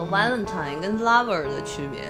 [0.00, 2.00] 个 Valentine 跟 Lover 的区别。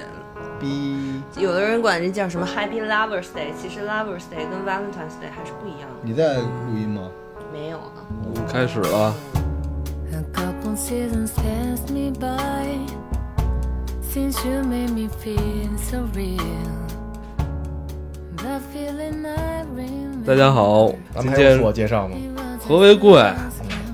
[0.60, 5.96] B，有的人管这叫什么 Happy Lovers Day，其实 Lovers Day 跟 Valentine's Day 还是不一样的。
[6.02, 7.08] 你在录音吗？
[7.52, 8.06] 没有啊，
[8.48, 9.14] 开始了
[10.12, 12.78] ，A couple seasons passed me by
[14.02, 16.38] since you made me feel so real.
[18.36, 20.26] The feeling I remember.
[20.26, 22.16] 大家好，今天咱们还有我介绍吗？
[22.68, 23.34] 何为贵啊，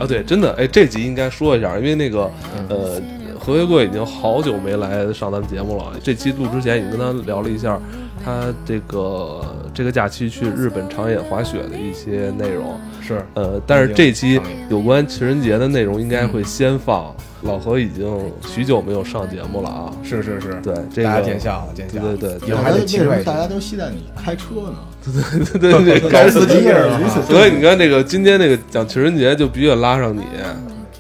[0.07, 2.31] 对，真的，哎，这集应该说一下，因为那个
[2.69, 3.01] 呃，
[3.47, 5.93] 何为贵已经好久没来上咱们节目了。
[6.03, 7.79] 这期录之前已经跟他聊了一下，
[8.25, 9.41] 他这个
[9.73, 12.77] 这个假期去日本长野滑雪的一些内容。
[13.01, 17.15] 是，呃，但是这期有关情人节的内容应该会先放。
[17.43, 22.17] 老何已经许久没有上节目了啊，是是是，对，这个大家见笑了，见笑了。
[22.17, 24.79] 对对对以后还得为什么大家都期待你开车呢？
[25.05, 26.99] 对 对对，搞该司机是吧？
[27.29, 30.23] 所以你看这个今天那个讲情人节就必须得拉上你，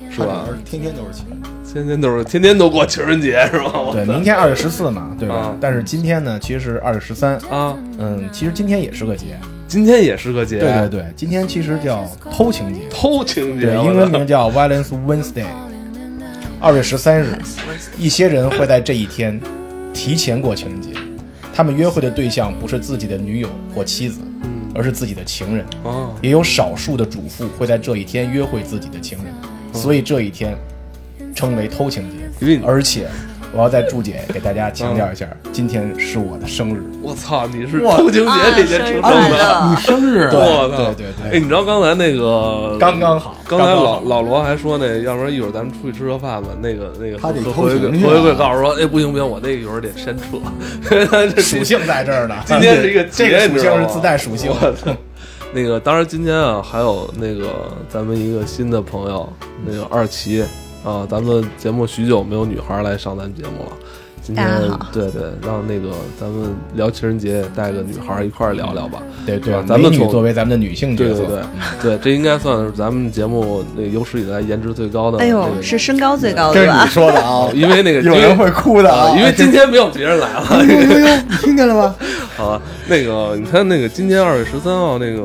[0.08, 0.44] 是吧？
[0.46, 1.55] 而天天都是情人。
[1.76, 3.72] 天天都是天天都过情人节是吧？
[3.92, 5.56] 对，明天二月十四嘛，对吧啊？
[5.60, 7.34] 但是今天呢，其实是二月十三。
[7.50, 9.38] 啊，嗯，其实今天也是个节。
[9.68, 15.44] 今天也是个节，对对对，今天其实叫偷情节，偷情节，对，英文名叫 Violence Wednesday。
[16.60, 17.36] 二月十三日，
[17.98, 19.38] 一些人会在这一天
[19.92, 20.90] 提前过情人节。
[21.52, 24.20] 他们约会的对象不是自己的女友或妻子，
[24.74, 25.66] 而是自己的情人。
[25.84, 29.34] 啊，也有少数的主妇会在这一天约会自己的情人，
[29.72, 30.56] 所以这一天
[31.36, 32.28] 称为偷情节。
[32.40, 33.06] 因为而且，
[33.52, 36.82] 我要在注解给大家强调一下，今天是我的生日。
[37.00, 46.48] 我操，你是偷情节里边出啊生的，你生日对我操，对对对哎，你知道刚才那个刚刚好刚才老老罗还说那，要不然一会儿咱们出去吃个饭吧。
[46.60, 50.24] 那个那个他得偷情去啊何为贵告诉说，哎，不行不行，我那个一会儿得先撤，
[51.34, 52.34] 这属性在这儿呢。
[52.44, 54.50] 今天是一个节 这个属性是自带属性。
[54.50, 54.94] 我操！
[55.54, 59.32] 那个，当然今天啊，还有那个咱们一个新的朋友，
[59.64, 60.44] 那个二奇
[60.86, 63.72] 啊，咱们节目许久没有女孩来上咱节目了。
[64.22, 69.02] 今天大家好对对，让那个咱们聊情人节，带个女孩一块儿聊聊吧。
[69.26, 71.36] 对对啊，咱们女作为咱们的女性角色，对对
[71.82, 75.18] 对对，这应该算是咱们节目那有史以来颜值最高的。
[75.18, 76.86] 哎呦那，个是身高最高这是你的吧？
[76.86, 77.50] 说的啊！
[77.54, 80.64] 因为那个 有人会哭的啊，因为 今天没有别人来了。
[80.64, 81.96] 呦呦呦，你听见了吗？
[82.36, 85.22] 好，那个你看那个今天二月十三号那个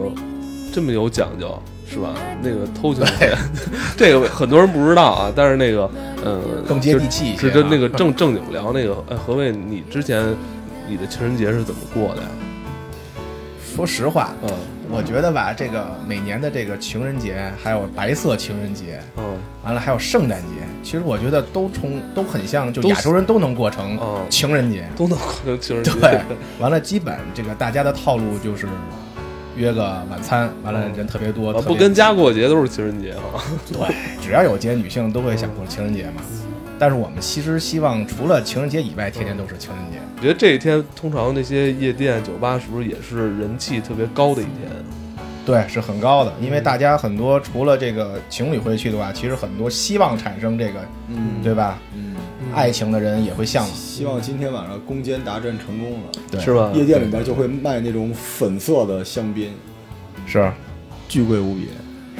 [0.74, 1.56] 这么有讲究
[1.92, 2.14] 是吧？
[2.42, 3.36] 那个偷情节，
[3.98, 5.90] 这个很多人不知道啊，但是那个
[6.26, 10.34] 嗯，更接地气一些啊是跟那个正正经聊那个，哎，何谓你之前
[10.88, 12.28] 你的情人节是怎么过的呀？
[13.76, 14.50] 说实话，嗯
[14.94, 19.24] 我觉得吧，这个每年的这个情人节，还有白色情人节，嗯
[19.64, 20.48] 完了还有圣诞节，
[20.84, 24.86] 其实我觉得都从都很像，就亚洲人都能过成嗯情人节。
[24.98, 25.92] 都能过成情人节。
[26.02, 26.20] 对，
[26.60, 28.68] 完了基本这个大家的套路就是
[29.62, 33.44] 约个晚餐，完了人特别多，不跟家过节都是情人节哈。
[33.72, 36.22] 对，只要有节，女性都会想过情人节嘛。
[36.80, 40.00] 但是我们其实希望除了情人节以外，天天都是情人节。
[40.18, 44.68] 我觉得这一天通常那些夜店、酒吧是不是也是人气特别高的一天？
[45.46, 51.78] 对，是很高的，因为大家很多除了这个情侣会去的话，其实很多希望产生这个，嗯，对吧？
[51.96, 52.01] 嗯，
[52.54, 53.74] 爱情的人也会向往。
[53.76, 56.10] 希望今天晚上攻坚达阵成功了。
[56.30, 56.54] 对，是？
[56.54, 56.72] 吧？
[56.74, 59.52] 夜店里边就会卖那种粉色的香槟，
[60.26, 60.52] 是，
[61.08, 61.68] 巨贵无比。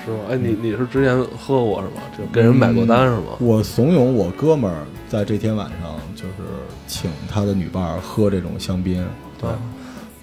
[0.04, 0.18] 是吧？
[0.32, 2.02] 哎，你你是之前喝过是吗？
[2.18, 3.38] 就给人买过单是吗？
[3.40, 6.50] 我怂恿我哥们儿在这天晚上就是
[6.88, 9.06] 请他的女伴儿喝这种香槟，
[9.40, 9.48] 对，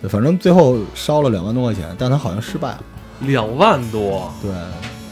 [0.00, 2.82] 对，反正最后烧了两万多块钱，但他好像失败了，
[3.20, 4.50] 两万多，对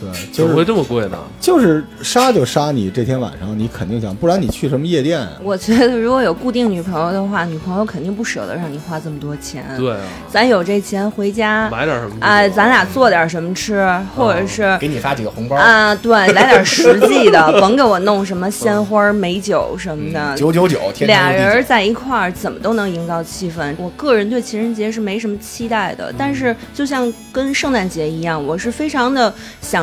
[0.01, 1.19] 对，怎么会这么贵呢？
[1.41, 5.33] 就是杀就杀你这天晚上，你肯定想，不然你去什么夜店啊？
[5.43, 9.65] 我觉得如果有固定女朋友的话，女朋友肯定不舍得让你花这么多钱。
[9.77, 12.17] 对啊，咱有这钱回家，买点什么？
[12.21, 20.37] 哎，咱俩做点什么吃，或者是给你发几个红包，啊，对，来点实际的， 甭给我弄什么鲜花、美酒什么的。
[20.37, 23.75] 九九九，俩人在一块儿，怎么都能营造气氛。
[23.78, 29.33] 我个人对情人节是没什么期待的，但是就像跟圣诞节一样，我是非常的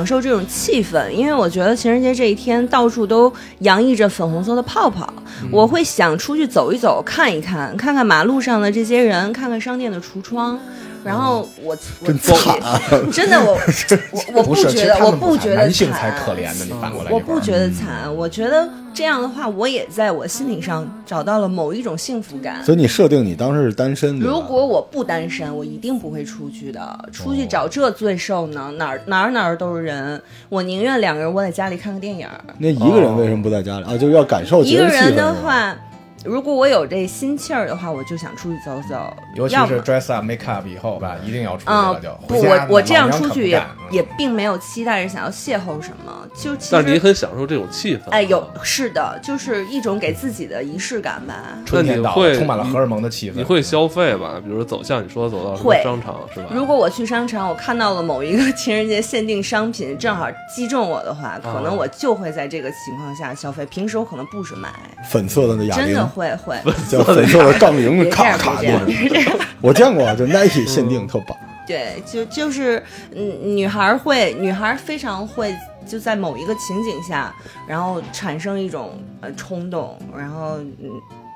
[0.03, 5.07] 享受这种气氛，因为我觉得情人节这一天到处都洋溢着粉红色的泡泡，
[5.49, 10.59] 我会想出去走一走，看一看，看看马路上的这些人，看看商店的橱窗。
[11.03, 12.79] 然后我我真惨啊
[13.11, 13.51] 真的我
[14.33, 22.63] 我我不觉得我不觉得男性惨才可怜的，你反过来我不觉得惨，我觉得这样的话，我也在我心理上找到了某一种幸福感。
[22.63, 27.09] 所以你设定你当时是单身，如果我不单身，我一定不会出去的。
[27.11, 32.27] 出去找这罪受呢，哪儿哪儿哪儿都是人，我宁愿两个人窝在家里看个电影。
[32.59, 33.97] 那一个人为什么不在家里啊？
[33.97, 35.75] 就是要感受一个人的话，
[36.23, 43.61] 如果我有这心气儿的话，我就想出去走走，尤其是 dress up make up 以后吧，一定要出去啊了就。，不，我我这样出去也
[43.91, 48.09] 也并没有期待着想要邂逅什么，就其但是你很享受这种气氛。
[48.11, 51.33] 哎有是的，就是一种给自己的仪式感吧。
[51.65, 53.35] 春天到那你会了，充满了荷尔蒙的气氛。
[53.35, 54.39] 你会消费吧？
[54.43, 56.47] 比如说走像你说走到商场是吧？
[56.51, 63.65] 如果我去商场，我看到了某一个 情人节限定商品，正好击中我的话，可能我就会在这个情况下消费。
[63.65, 64.69] 平时我可能不是买，
[65.09, 66.55] 粉色的那哑铃真的，会会。
[66.89, 68.85] 叫 粉色的杠铃，别这咔样，别这样，咔那种。
[68.87, 69.39] 别这样。
[69.61, 71.37] 我见过，就 Nike 限定特棒。
[71.65, 72.83] 对，就就是，
[73.15, 75.55] 嗯，女孩儿会，女孩儿非常会，
[75.87, 77.33] 就在某一个情景下，
[77.67, 80.91] 然后产生一种呃冲动，然后嗯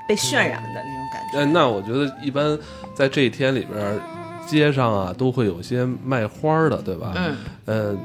[0.07, 1.39] 被渲染的那种感觉。
[1.39, 2.57] 哎，那我觉得一般
[2.93, 3.99] 在这一天里边儿，
[4.45, 7.13] 街上啊都会有些卖花儿的，对吧？
[7.15, 7.97] 嗯，呃，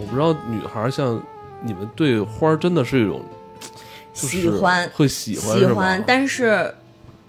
[0.00, 1.20] 我不知道女孩儿像
[1.60, 3.43] 你们对花儿真的是一种就是
[4.14, 6.72] 喜欢会喜欢喜欢，但是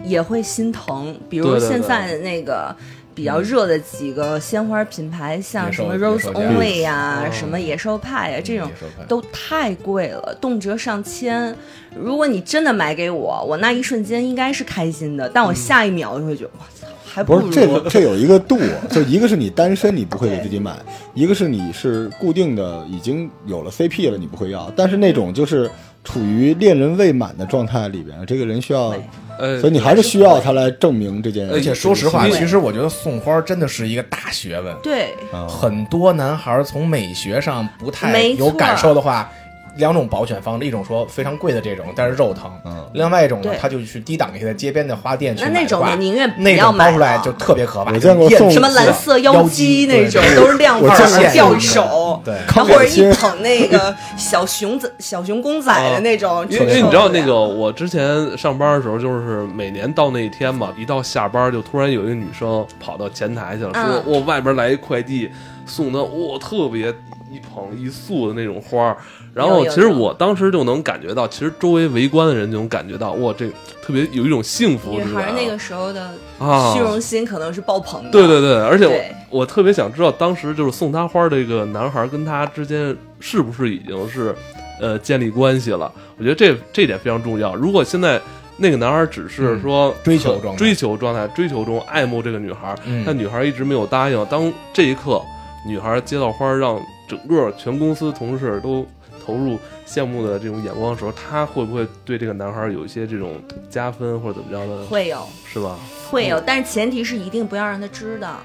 [0.04, 1.14] 也会心疼。
[1.28, 2.74] 比如现在的那个
[3.14, 8.70] 比较热的几个鲜花品牌，像什么 Rose Only 呀、哦什么野兽派呀、这种
[9.08, 11.54] 都太贵了，动辄上千。
[11.98, 18.58] 如果你真的买给我，我那一瞬间应该是开心的，但我下一秒就会觉得，我操，还如不是这个， 这有一个度，
[18.90, 20.74] 就一个是你单身，你不会给自己买；
[21.14, 24.70] 一个是你是固定的，已经有了 CP 了，你不会要。
[24.76, 25.70] 但是那种就是
[26.06, 28.94] 处于恋人未满的状态里边，这个人需要，
[29.38, 31.52] 呃，所以你还是需要他来证明这件事。
[31.52, 34.74] 而且说实话，其实我觉得送花真的是一个大学问。
[34.82, 39.28] 对，啊，很多男孩从美学上不太有感受的话，
[39.76, 42.84] 两种保选方式，一种说非常贵的这种，但是肉疼；嗯。
[42.94, 47.92] 另外一种呢，他就去低档一些的街边的花店去那买话那种的宁愿不那要买种包出来就特别可怕。
[47.92, 52.34] 我见过什么蓝色妖姬那种都是亮我见过粉儿吊手，对。
[52.34, 65.30] 然后或者一捧那个小熊仔、小熊公仔的那种，因为你知道那个，我之前上班的时候，就是每年到那一天嘛，一到下班就突然有一个女生跑到前台去了，说嗯我外边来一快递，
[65.66, 66.88] 送的哇特别
[67.30, 68.96] 一捧一束的那种花儿。
[69.36, 73.46] 然后其实我当时就能感觉到，其实周围围观的人就能感觉到，哇，这
[73.82, 75.04] 特别有一种幸福女。
[75.04, 78.10] 孩那个时候的啊虚荣心可能是爆棚的。
[78.10, 78.86] 对对对，而且
[79.28, 84.34] 我我特别想知道，当时就是送她花这个男孩跟她之间是不是已经是
[84.80, 85.92] 呃建立关系了？
[86.16, 87.54] 我觉得这这点非常重要。
[87.54, 88.18] 如果现在
[88.56, 94.24] 那个男孩只是说、嗯追求状态追求状态、追求中爱慕这个女孩，嗯但女孩一直没有答应。
[94.30, 95.20] 当这一刻，
[95.68, 98.86] 女孩接到花，让整个全公司同事都
[99.26, 104.84] 投入羡慕的这种眼光的时候，他会不会对这个男孩有一些这种加分或者怎么着的？
[104.86, 105.76] 会有是吧？
[106.10, 108.36] 会有，但是前提是一定不要让他知道。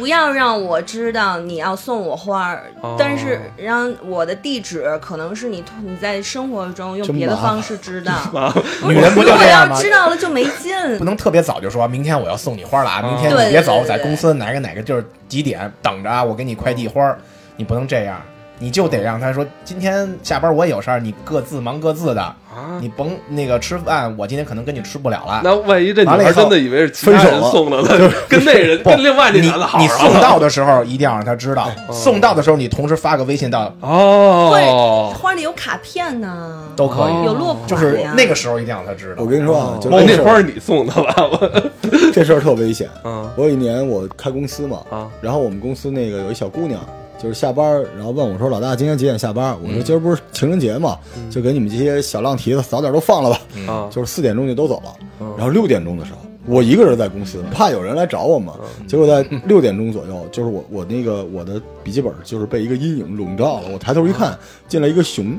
[0.00, 8.14] 不要让我知道你要送我花儿，哦但是让我的地址可能是你你在生活中用别的方式知道。
[8.88, 9.80] 女人不就如果这样吗要？
[9.80, 10.74] 知道了就没劲。
[10.98, 13.00] 不能特别早就说明天我要送你花了啊！
[13.04, 16.24] 哦明天你别走，在公司哪个哪个地儿几点等着啊？
[16.24, 17.18] 我给你快递花儿，
[17.56, 18.20] 你不能这样，
[18.58, 25.40] 你就得让他说今天下班我也有事儿，你各自忙各自的，啊，你甭那个吃饭，我今天可能跟你吃不了了。
[25.44, 28.12] 那万一这女完了以后孩真的以为是其他人分手了送的呢？
[28.28, 39.22] 跟那人跟另外那你男的好你上送到的时候一定要让他知道，送到的时候你同时发个微信到哦，花里有卡片呢，都可以，哦有落款就是那个时候一定要让他知道。
[39.22, 41.14] 我跟你说啊，就那花是你送的吧？
[41.30, 41.62] 我
[42.12, 42.88] 这事儿特危险。
[43.04, 43.28] 嗯。
[43.36, 46.80] 我有一年我开公司嘛，啊然后我们公司那个有一小姑娘，
[47.26, 50.96] 就是下班，然后问我说：“老大，今天几点下班？”我说：“今儿不是情人节嘛，
[51.28, 58.54] 就给你们这些小浪蹄子早点都放了吧。”啊，就是四点钟就都走了，嗯然后六点钟的时候，我一个人在公司，怕有人来找我嘛。
[58.86, 63.68] 结果在六点钟左右，就是我我那个我的笔记本就是被一个阴影笼罩了。
[63.72, 65.36] 我抬头一看，进来一个熊，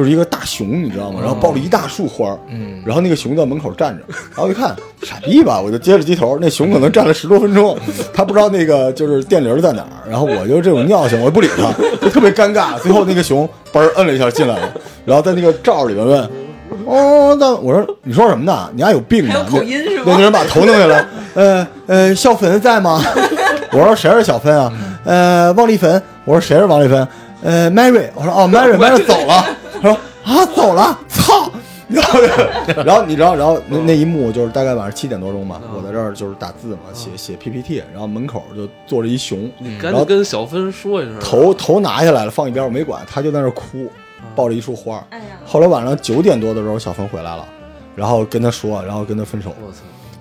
[0.00, 1.20] 就是一个大熊，你知道吗？
[1.20, 4.02] 然后抱了一大束花儿，嗯，然后那个熊在门口站着，
[4.34, 7.76] 然后一看，傻逼吧，我就接着机头，那熊可能站了十多分钟，
[8.14, 12.78] 他不知道那个就是电铃在哪儿，然后我就这种尿性，我就不理他， 就特别尴尬。
[12.78, 14.72] 最后那个熊嘣儿摁了一下进来了，
[15.04, 16.30] 然后在那个罩里面问。
[16.86, 18.70] 哦，那我说你说什么呢？
[18.74, 19.34] 你还有病呢？
[19.34, 23.02] 还有口音是吗那个人把头弄下来， 呃呃，小芬在吗？
[23.70, 24.72] 我说谁是小芬啊？
[25.04, 26.02] 呃，王丽芬。
[26.24, 27.06] 我说谁是王丽芬？
[27.42, 28.08] 呃，Mary。
[28.14, 29.44] 我说哦， Mary，Mary 走了。
[29.82, 31.50] 他说啊，走了，操！
[31.88, 32.20] 然后，
[32.84, 43.90] 然后你知道，然后那那一幕就是大概晚上七点多钟吧，我在这儿就是打字嘛，写写 PPT，然后门口就坐着一熊，你赶紧跟小芬说一声，头头拿下来了，放一边，我没管，他就在那儿哭，
[44.36, 45.04] 抱着一束花。
[45.10, 47.44] 哎呀，后来晚上九点多的时候，小芬回来了，
[47.96, 49.78] 然后跟他说，然后跟他分手，我操！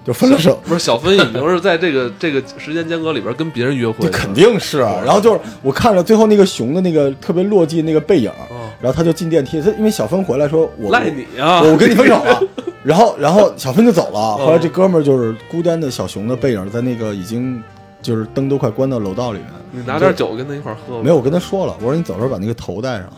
[0.10, 0.60] 就分了手。
[0.66, 11.62] 不是小芬已经是在这个这个时间间隔里边跟别人约会，这肯定是啊，然后就是我看着最后那个熊的那个特别落寂那个背影，哦然后他就进电梯，他因为小芬回来说我赖你啊！
[11.62, 12.42] 我我跟你分手了，
[12.82, 17.62] 然后然后小芬就走了，嗯后来这哥们儿就是孤单的小熊的背影，在那个已经
[18.02, 19.48] 就是灯都快关到楼道里面。
[19.72, 21.00] 你拿点酒跟他一块喝。
[21.04, 23.10] 没有，我跟他说了，我说你走的时候把那个头带上，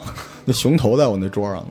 [0.44, 1.68] 那熊头在我那桌上呢，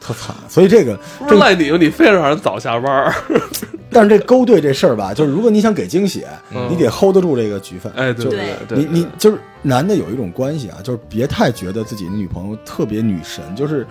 [0.00, 0.34] 特惨。
[0.48, 1.76] 所以这个不是赖你吗？
[1.78, 3.14] 你非让人早下班儿。
[3.94, 7.90] 但是这勾兑这事儿吧，就是如果你想给惊喜，嗯你得 hold 得住这个局分。
[7.94, 13.86] 哎，对就对对，你你就是男的有一种关系啊，就是别太觉得自己的女朋友特别女神，就是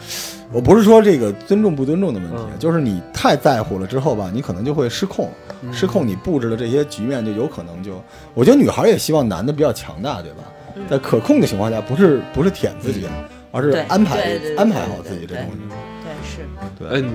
[0.51, 5.31] 我不是说这个尊重不尊重的问题，嗯就是你太在乎了之后吧，你可能就会失控，
[5.61, 10.43] 嗯失控你布置的这些局面就有可能就，我觉得女孩也希望男的比较强大，对吧？
[10.89, 13.07] 在可控的情况下，不是不是舔自己，
[13.51, 15.59] 而是对安排对对对安排好自己这对东西。
[16.03, 16.95] 对是。
[16.95, 17.13] 哎，你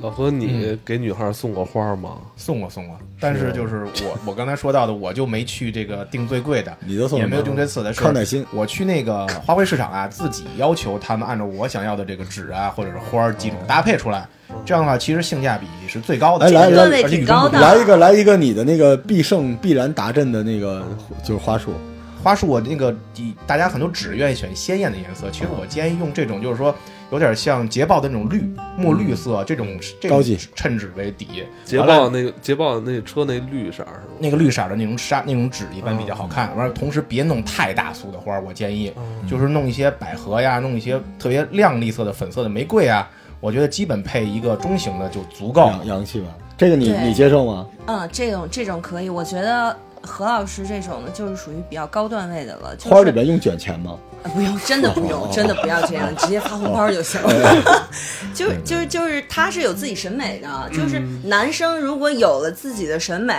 [0.00, 2.18] 老何，你给女孩送过花吗？
[2.36, 8.44] 送过送过，但是就是我我刚才说到的，我就没去这个订最贵的，你都送也没有订最次的，是康乃馨。
[8.52, 14.28] 我去那个花卉市场啊，自己要求他们按照我想要的这个纸啊，或者是花儿几种搭配出来，
[14.64, 16.46] 这样的话其实性价比是最高的。
[16.46, 20.84] 哎来来而且来与众不同挺高的来一个来一个你的那个必胜必然达阵的那个
[21.24, 21.72] 就是花束，
[22.22, 26.74] 花束我那个底，大家很多纸愿意选鲜艳的颜色，其实我建议用这种，就是说
[27.10, 28.42] 有点像捷豹的那种绿
[28.76, 33.86] 墨绿色这种这种高级衬纸为底，捷豹那个捷豹那车那绿色？
[34.18, 36.56] 那个绿色的那种纱那种纸一般比较好看。
[36.56, 38.92] 完了，同时别弄太大束的花儿，我建议
[39.28, 43.08] 就是弄一些百合呀，弄一些特别亮丽色的粉色的玫瑰啊，
[43.40, 46.04] 我觉得基本配一个中型的就足够了洋。
[46.04, 46.28] 气吧？
[46.56, 47.66] 这个你你接受吗？
[47.86, 52.74] 嗯，这种这种可以，我觉得何老师这种的，就是属于比较高段位的了。
[52.76, 53.98] 就是、花里边用卷钱吗？
[54.26, 57.88] 啊不用，真的不用，真的不要这样，直接发红包就行了。
[58.34, 63.34] 就是就是就是，他是有自己审美的，就是男生如果有了自己的审美，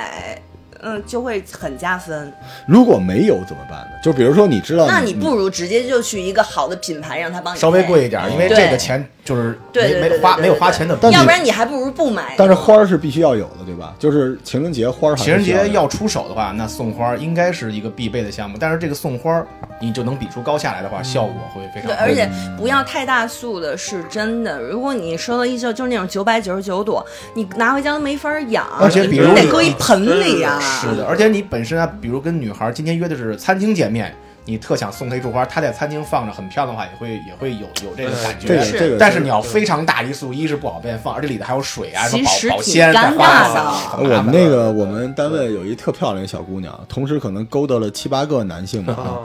[0.81, 2.31] 嗯，就会很加分。
[2.67, 3.91] 如果没有怎么办呢？
[4.03, 10.97] 就比如说你知道，那你不如直接就去一个好的品牌，让他帮你稍微贵一点，因为这个钱就是没没花没有花钱的。
[11.01, 12.35] 但是要不然你还不如不买。
[12.37, 13.93] 但是花儿是必须要有的，对吧？
[13.99, 18.57] 就是情人节花儿情人节要出手的话，那送花应该是一个必备的项目。
[18.59, 19.45] 但是这个送花，
[19.81, 21.95] 你就能比出高下来的话，效果会非常。
[21.97, 24.61] 而且不要太大束的，是真的。
[24.61, 34.15] 如果你收到一束就是那种九百九十九朵，你拿回家都没法养，而且比如你你得搁一盆里呀、是的，而且你本身啊，比如跟女孩今天约的是餐厅见面，
[34.47, 38.47] 你特想送她一束花，她在餐厅放着很漂亮的话，也会也会有有这个感觉。
[38.47, 48.93] 这个是这个，但是你要非常大一束，一是不好便放，而且里头还有水啊，什么保保鲜，挺尴尬的我们那个我们单位有一特漂亮的小姑娘，同时可能勾搭了七八个男性吧。
[48.93, 49.19] 啊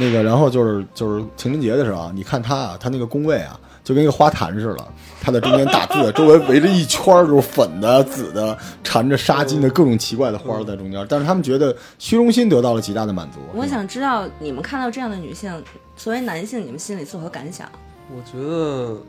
[0.00, 3.58] 那个，然后就是就是情人节的时候啊，你看她啊，她那个工位啊，
[3.88, 4.86] 就跟一个花坛似的，
[5.18, 8.54] 它在中间打字，周围围着一圈儿就是粉的、紫的，
[8.84, 11.06] 缠着纱巾的各种奇怪的花儿在中间。
[11.08, 13.38] 但是他们觉得虚荣心得到了极大的满足。
[13.54, 15.50] 我想知道你们看到这样的女性，
[15.96, 17.66] 作为男性，你们心里作何感想？
[18.14, 19.00] 我觉得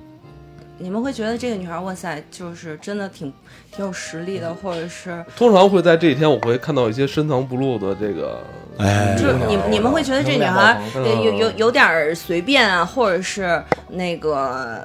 [0.79, 3.31] 你们会觉得这个女孩，哇塞，就是真的挺
[3.71, 8.41] 挺有实力的，或者是通常会在这一天，我会看到一些深藏不露的这个，
[8.77, 14.81] 哎就是你你们会觉得这女孩有有有点儿随便啊，或者是那个，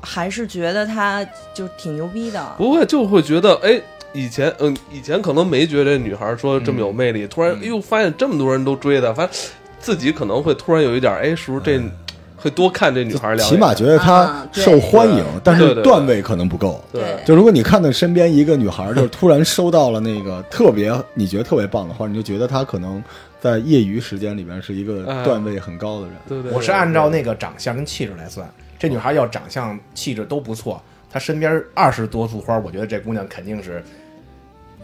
[0.00, 1.24] 还是觉得她
[1.54, 2.54] 就挺牛逼的。
[2.58, 3.80] 不会就会觉得，哎，
[4.12, 11.80] 以前嗯，以前可能没觉得这女孩说这么有魅力，突然哎呦发现这么多人都追她，发现自己可能会突然有一点，哎，是不是这
[12.42, 13.48] 会多看这女孩两眼？
[13.48, 16.82] 起码觉得她受欢迎，但是段位可能不够。
[16.92, 17.16] 对。
[17.24, 23.02] 就如果你看到身边一个女孩儿，就是突然收到了那个特别你觉得特别棒的花，你就觉得她可能
[23.40, 26.16] 在业余时间里边是一个哎段位很高的人。
[26.26, 33.82] 对对，我是按照那个长相跟气质来算，这女孩要长相气质都不错，她身边二十多束花，我觉得这姑娘肯定是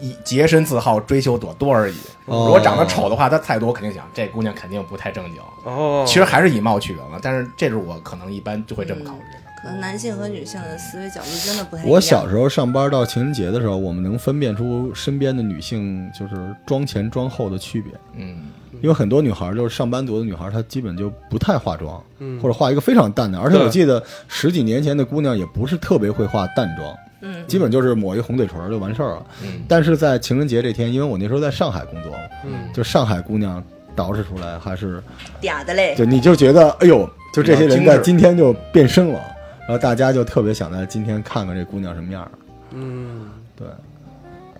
[0.01, 1.95] 以洁身自好，追求朵多而已。
[2.25, 5.41] 哦如果长得丑的话，他再多，我肯定想这姑娘肯定不太正经。
[5.63, 9.19] 哦，其实还是以貌取人了，但是这是我可能一般就会这么考虑。
[9.61, 11.93] 可能男性和女性的思维角度真的不太一样。
[11.93, 18.45] 我小时候上班到情人节的时候，我们能分辨出身边的女性就是妆前妆后的区别，嗯，
[18.81, 23.37] 因为很多女孩就是上班族的女孩，她基本就不太化妆，嗯或者化一个非常淡的。
[23.37, 29.25] 而且我记得十几年前的姑娘也不是特别会化淡妆，嗯，基本就是抹一红嘴唇就完事儿了。
[29.43, 32.13] 嗯但是在情人节这天，因为我那时候在上海工作，
[32.45, 33.63] 嗯就上海姑娘
[33.95, 35.01] 捯饬出来还是，
[35.41, 35.95] 嗲的嘞。
[35.95, 39.19] 就你就觉得，哎呦，就这些人在今天就变身了，
[39.61, 42.31] 然后大家就特别想在今天看看这姑娘什么样儿。
[42.71, 43.67] 嗯，对，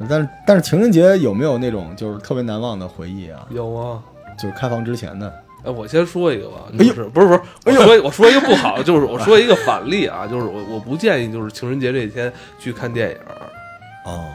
[0.09, 3.47] 但是但是情人节有没有那种就是特别难忘的回忆啊？
[3.49, 4.01] 有啊。
[4.37, 7.33] 就是开房之前的，哎，我先说一个吧，就是不是不
[7.71, 13.17] 是，我说我说一个不好，就是我说一个反例啊，就是我我不建议就是情人节这一天去看电影，
[14.05, 14.29] 哦，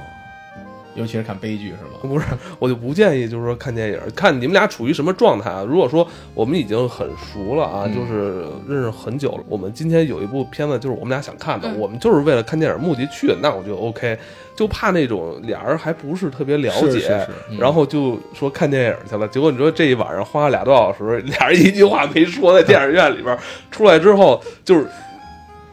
[0.94, 1.98] 尤其是看悲剧是吗？
[2.02, 2.26] 不是，
[2.58, 5.64] 我就不建议，就是说看电影，看你们俩处于什么状态啊。
[5.66, 14.18] 如果说我们已经很熟了啊，嗯就是认识很久了，我们今天有一部片子就是我们俩想看的，嗯我们就是为了看电影目的去的，那我就 OK。
[14.56, 23.36] 就怕那种俩人还不是特别了解，是是是嗯然后就说看电影去了，结果你说这一晚上花了俩多小时，俩人一句话没说，在电影院里边
[23.72, 24.86] 出来之后，就是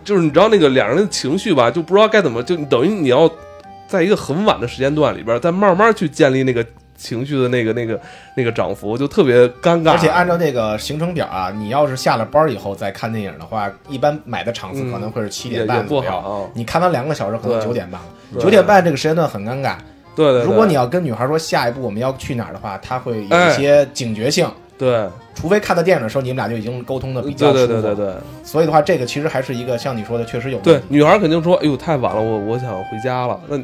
[0.04, 3.30] 就是你知道那个两人的情绪吧，就不知道该怎么，就等于你要
[3.92, 8.00] 在一个很晚的时间段里边，再慢慢去建立那个情绪的那个那个
[8.38, 9.92] 那个涨幅，就特别尴尬。
[9.92, 16.10] 而且按照那个行程表啊，你要是下了班以后再看电影的话，一般买的场次可能会是七点半左右。
[16.10, 18.08] 好，你看完两个小时，可能对九点半了。
[18.40, 19.76] 九点半这个时间段很尴尬。
[20.16, 24.50] 对对对，如果你要跟女孩说下一步我们要去哪儿的话，她会有哎一些警觉性。
[24.78, 27.74] 对除非看到电影的时候，你们俩就已经沟通的比较对舒服。
[27.74, 33.58] 对对对对所以的话，这个其实还是一个像你说的，确实有对问，题女孩肯定说：“哎呦，太晚了，我我想回家了。”那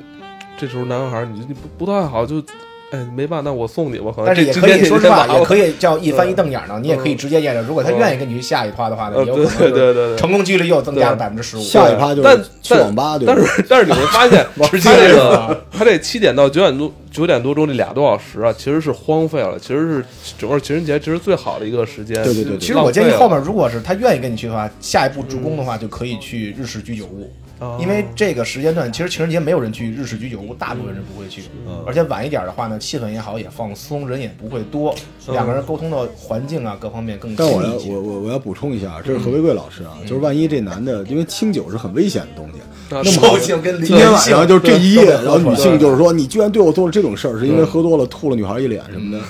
[0.57, 2.41] 这时候男孩你你不不太好，就
[2.89, 4.11] 哎没办法，那我送你吧。
[4.15, 5.73] 可能但是也可以说实话，也可以。
[5.73, 6.79] 叫一翻一瞪眼呢。
[6.81, 10.17] 你也可以直接验证，如果他嗯愿意跟你去下一趴的话呢，有对可能对对对对。
[10.17, 11.61] 成功几率又增加了对百分之十五。
[11.61, 13.37] 下一趴就但是去网吧，对但？
[13.37, 20.05] 是但是你会发现， 直他这个他这七点到九点多九点多钟这俩多小时啊，其实是荒废了，其实是
[20.37, 22.15] 整个情人节其实最好的一个时间。
[22.23, 31.41] 对对对对其实我建议后面如果是他愿意跟你去的话，下一步助攻的话就可以去日式居酒屋，啊因为这个时间段其实情人节没有人去日式居酒屋，大部分人不会去，
[31.85, 34.93] 而且晚一点的话呢，气氛也好，也放松，人也不会多，
[35.31, 37.91] 两个人沟通的环境啊各方面更但我要亲密一些。
[37.95, 42.59] 我我我要补充一下，这是何为贵老师啊，就是万一这男的，因为清酒是很危险的东西，
[42.95, 49.23] 啊那么今天晚上就这一夜，然后女性就就是说你居然对我做了这种事儿，是因为喝多了吐了女孩一脸什么的，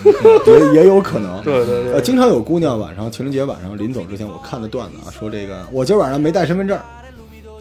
[0.73, 1.39] 也也有可能。
[1.43, 1.93] 对对对。
[1.93, 6.75] 呃，经常有姑娘晚上情人节晚上临走之前，我看的段子啊，说这个我今儿晚上没带身份证，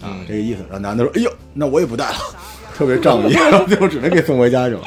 [0.02, 0.60] 啊，这个意思。
[0.70, 2.16] 然后男的说，哎呦，那我也不带了。
[2.76, 4.82] 特别仗义，然 后最后只能给送回家去了。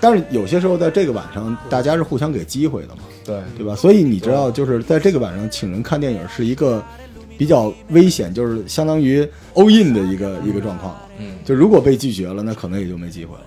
[0.00, 3.76] 但是有些时候在这个晚上，大家是互相给机会的嘛，对，对吧？
[3.76, 6.82] 所以你知道，就是在这个晚上请人看电影是一个
[7.36, 10.96] 比较危险，就是相当于 all in 的一个一个状况。
[11.18, 13.44] 嗯，就如果被拒绝了，那可能也就没机会了。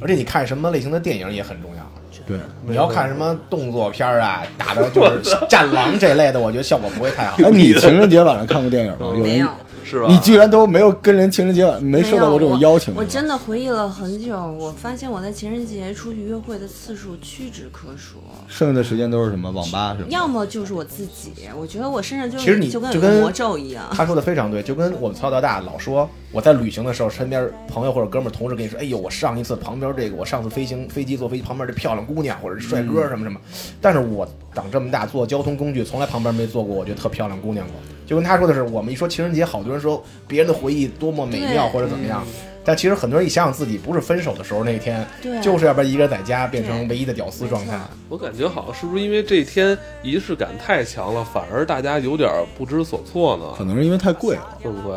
[0.00, 1.92] 而且你看什么类型的电影也很重要。
[2.26, 7.36] 对，你要看什么动作片儿啊，打的就是战狼这类的，我觉得效果不会太好。
[7.44, 8.98] 哎，你情人节晚上看过电影吗？
[9.00, 9.48] 有人没有，
[9.84, 10.06] 是吧？
[10.08, 13.00] 你居然都没有跟人情人节晚没收到过这种邀请吗？
[13.00, 18.16] 我真的回忆了很久，我发现我在情人节出去约会的次数屈指可数，
[18.48, 20.06] 剩下的时间都是什么网吧是吗？
[20.10, 23.84] 要么就是我自己，我觉得我身上就其实你就跟魔咒一样。
[23.92, 33.38] 他说的非常对，就跟我们从小到大老说，我在旅行的时候，身边朋友或者哥们儿、同事跟你说，哎呦，我上一次旁边这个，我上次飞行飞机坐飞机旁边这漂亮姑娘或者是帅哥什么什么，
[33.80, 37.74] 但是我长这么大坐交通工具，从来旁边没坐过我觉得特漂亮姑娘过。
[38.06, 42.24] 就跟他说的是，我们一说情人节，好多人说别人的回忆多么美妙或者怎么样。
[42.66, 47.78] 但其实很多人一想想自己不是分手的时候那天，对就是要不然一个人在家变成唯一的屌丝状态。
[48.08, 53.44] 我感觉好像是不是因为这一天仪式感太强了，反而大家有点不知所措呢？
[53.54, 54.56] 可能是因为太贵了。
[54.62, 54.96] 会不会？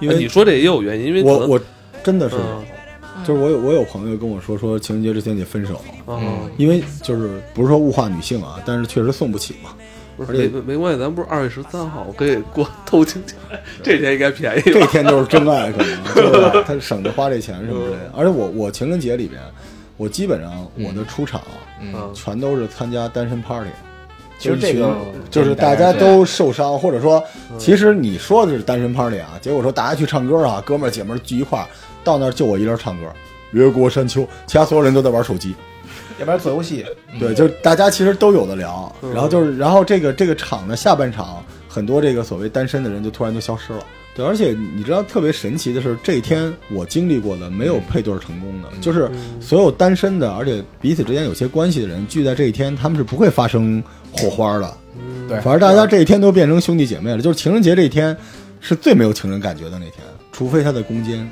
[0.00, 1.60] 因为哎你说这也有原因，因为我我
[2.04, 9.70] 真的是，嗯就是我有我有朋友跟我说说情人节之前得分手，嗯，因为就是不是说物化女性啊，但是确实送不起嘛。
[10.18, 13.34] 不是而且没没关系，咱不是二月十三号，我可以过 偷情节，
[13.82, 14.84] 这天应该便宜这？
[14.88, 18.12] 天就是真爱，可能 就是他省着花这钱什么之类的。
[18.14, 19.40] 而且我我情人节里边，
[19.96, 21.40] 我基本上我的出场
[21.80, 23.70] 嗯全都是参加单身 party。
[24.40, 24.96] 其实这个
[25.30, 27.20] 就是大家都受伤，或者说，
[27.58, 31.66] 其实你说的是单身 party 啊，结果说大家去唱歌啊，哥们儿姐们儿聚一块儿，
[32.04, 33.06] 到那儿就我一人唱歌，
[33.50, 35.56] 越过山丘，其他所有人都在玩手机。
[36.18, 36.84] 要不然做游戏，
[37.18, 43.84] 对，就是大家其实都有的聊，然后就是，然后这个这个场的，下半场很多这个所谓单身的人就突然就消失了。
[44.16, 49.08] 对，而且你知道特别神奇的是，这一天我经历过的没有配对成功的，就是
[49.40, 54.74] 所有单身的，而且彼此之间有些关系的人聚在这一天，他们是不会发生火花的，
[55.28, 57.22] 对，反而大家这一天都变成兄弟姐妹了。
[57.22, 58.16] 就是情人节这一天
[58.60, 59.98] 是最没有情人感觉的那天，
[60.32, 61.30] 除非他在攻坚。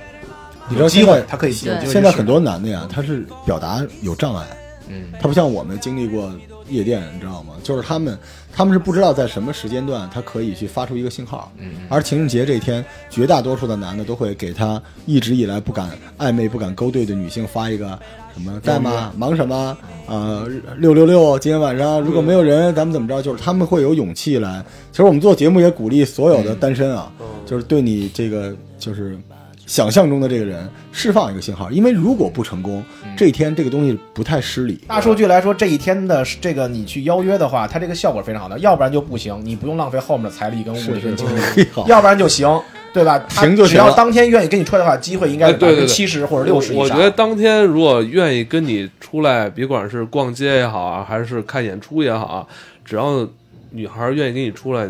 [0.68, 4.44] 你知道机现在会他可以现在很多男的呀，他是表达有障碍，
[4.88, 6.32] 嗯，他不像我们经历过
[6.68, 7.54] 夜店，你知道吗？
[7.62, 8.18] 就是他们，
[8.52, 11.52] 他们是不知道在什么时间段他可以去发出一个信号。
[11.58, 17.98] 嗯，而情人节这一天，绝大多数的男的都会给他一直以来不敢暧昧、不敢勾兑的女性发一个
[18.34, 19.12] 什么在吗？
[19.16, 19.76] 忙什么？
[20.06, 23.20] 呃，六六六，今天晚上如果没有人，咱们怎么着？
[23.22, 24.64] 就是他们会有勇气来。
[24.92, 27.12] 其实我们做节目也鼓励所有的单身啊，
[27.44, 29.18] 就是对你这个就是。
[29.66, 32.82] 想象中的这个人释放一个信号，因为如果不成功，
[33.16, 34.80] 这一天这个东西不太失礼。
[34.86, 42.48] 大数据来说，这一天的这个你去邀约的话，它这个效果非常好的，要不然就不行，你不用浪费后面的财力跟物力跟精力，要不然就行。
[42.94, 43.18] 对吧？
[43.28, 46.78] 他行就行只要当天愿意跟你出来的话，机会应该是百分之七十或者六十以上。
[46.78, 52.46] 我我觉得当天如果愿意跟你出来，别管是逛街也好啊，还是看演出也好啊，
[52.86, 53.28] 只要
[53.68, 54.88] 女孩愿意跟你出来，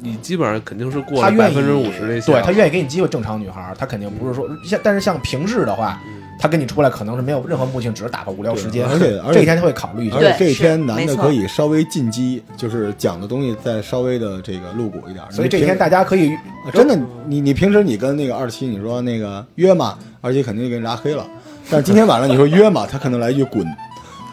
[0.00, 2.32] 你基本上肯定是过他愿意了百分之五十这些。
[2.32, 6.00] 对他愿意给你机会，正常女孩儿她肯定不是说像，但是像平日的话，
[6.38, 10.22] 他跟你出来可能是没有任何目的性，只是打发无聊时间，对而且而且 这一天他会考虑一下而。
[10.22, 15.24] 且这一天男的可以稍微进击，就是讲的东西再稍微的这个露骨一点。
[15.30, 21.26] 所以这一天大家可以啊真的，你你平时你跟那个二七你说那个约嘛，二七肯定就给你拉黑了。
[21.70, 23.66] 但是今天晚上你说约嘛，他可能来一句滚，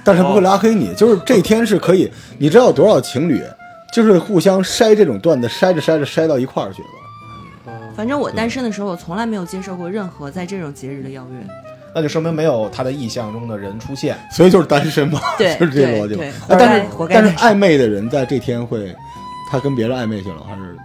[0.04, 0.94] 但是不会拉黑你。
[0.94, 3.42] 就是这天是可以，你知道有多少情侣
[3.94, 6.88] 就是互相筛这种段子，筛着筛着筛到一块儿去了。
[7.96, 11.48] 反正我单身的时候，我从来没有接受过任何在这种节日的邀约。
[11.94, 14.18] 那就说明没有他的意象中的人出现。
[14.30, 18.94] 所以就是单身嘛，对 就是这个逻辑但是但是暧昧的人在这天会，
[19.50, 20.76] 他跟别人暧昧去了，还是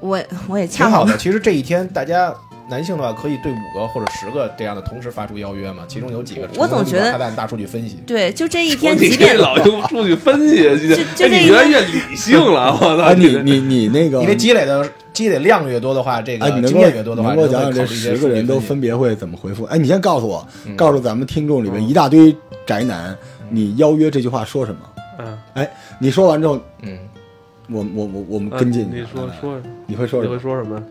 [0.00, 1.18] 我我也恰好挺好的。
[1.22, 2.34] 其实这一天，大家
[2.68, 7.98] 男性的话可以对五个或者十个这样的同时发出邀约嘛，其中有几个我总觉得他在大数据分析。
[8.06, 13.02] 对，就这一天，你这即便老用数据分析，你这一天越来越理性了，我操！
[13.04, 19.64] 啊，你你你那个，你那积累的积累量越多的话，这个哎，你验越多的话，能给我讲讲这十个人都分别会怎么回复？
[19.64, 22.34] 哎，你先告诉我，嗯告诉咱们听众里面一大堆
[22.66, 23.16] 宅男，
[23.48, 24.80] 你邀约这句话说什么？
[25.20, 26.98] 嗯，哎，你说完之后，嗯，
[27.70, 28.90] 我我我我们嗯跟进。
[28.92, 30.36] 你说说，你会说你什么？
[30.36, 30.82] 会说什么？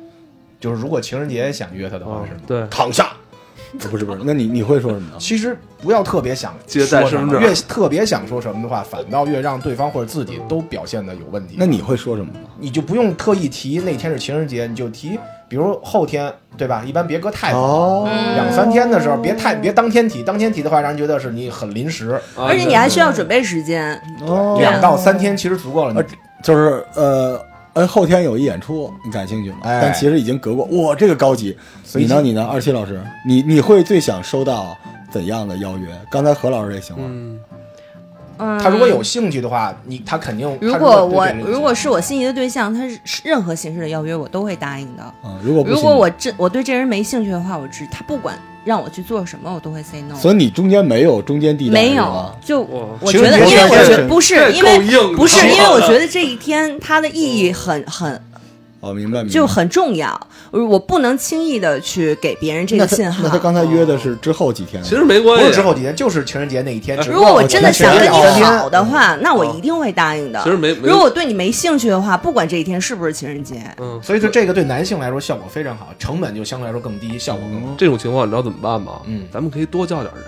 [0.59, 2.39] 就是如果情人节想约他的话，是吗？
[2.47, 3.05] 对，躺下。
[3.05, 3.09] 哦
[3.91, 5.17] 不是不是，那你你会说什么呢？
[5.19, 11.55] 其实不要特别想接待说什么身份证越特别想说什么的话，反倒越让对方或者自己都表现的有问题。
[11.59, 12.39] 那你会说什么呢？
[12.57, 16.85] 你就不用特意提那天是情人节，你就提，比如后天，对吧？
[16.85, 22.11] 一般别搁太早，哦，两三天的时候，别太别当天提，当天提的话，让人觉得是你很临时。
[22.37, 23.93] 啊而且你还需要准备时间。
[24.25, 26.01] 哦，两到三天其实足够了。
[26.41, 27.37] 就是呃。
[27.75, 29.57] 呃，后天有一演出，你感兴趣吗？
[29.63, 30.65] 哎但其实已经隔过。
[30.65, 31.55] 哇，这个高级。
[31.93, 32.21] 你呢？
[32.21, 32.43] 你呢？
[32.43, 34.77] 二七老师，你你会最想收到
[35.11, 35.87] 怎样的邀约？
[36.09, 37.03] 刚才何老师也行了。
[37.05, 37.37] 嗯，
[38.37, 40.45] 嗯，他如果有兴趣的话，你他肯定。
[40.61, 45.03] 如果我如果是我心仪的对象，他是任何形式的邀约我都会答应的。
[45.23, 50.15] 嗯，如果如果我这我对这人没兴趣的话，我只他不管让我去做什么，我都会 say no。
[50.15, 54.79] 所以你中间没有中间地带，没有，就哇我觉得，因为我觉得不是，因为
[55.15, 58.19] 不是，因为我觉得这一天它的意义很很
[58.81, 63.29] 哦，明白，明白就很重要，我不能轻易的去给别人这个信号那。
[63.29, 66.97] 他刚才约的是之后几天，其实没关系，不是之后几天，就是情人节那一天。
[67.09, 70.41] 如果我真的想跟你好的，话，那我嗯一定会答应的。
[70.43, 77.73] 其实没没如果我对你没兴趣的话，不管这一天是不是情人节，嗯，所以说这个对男性来说效果非常好，成本就相对来说更低，效果更好。
[77.77, 79.01] 这种情况你知道怎么办吗？
[79.05, 80.23] 嗯咱们可以多叫点人。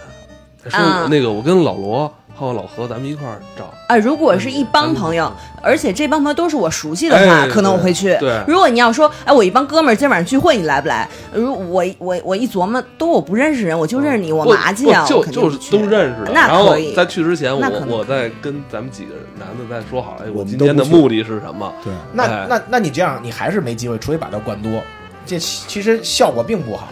[0.70, 3.74] 说啊那个，我跟老罗还有老何，咱们一块儿找。
[3.88, 8.16] 啊，如果是一帮朋友，而且这帮朋友都是我熟悉的话，哎可能我会去。
[8.20, 11.10] 对如果你要说，哎，我一帮哥们儿今晚上聚会，你来不来？
[11.34, 16.32] 如我我我一琢磨，都我不认识人，我就认识你，我不麻将，不就肯定就是都认识的。
[16.32, 21.74] 那可以在去之前，我那可我再跟咱们几个男的再说好了，哎，我们今天的目的是什么？
[21.84, 24.80] 对，那哎那那你这样，你还是没机会，除非把它灌多，
[25.26, 26.88] 这其其实效果并不好。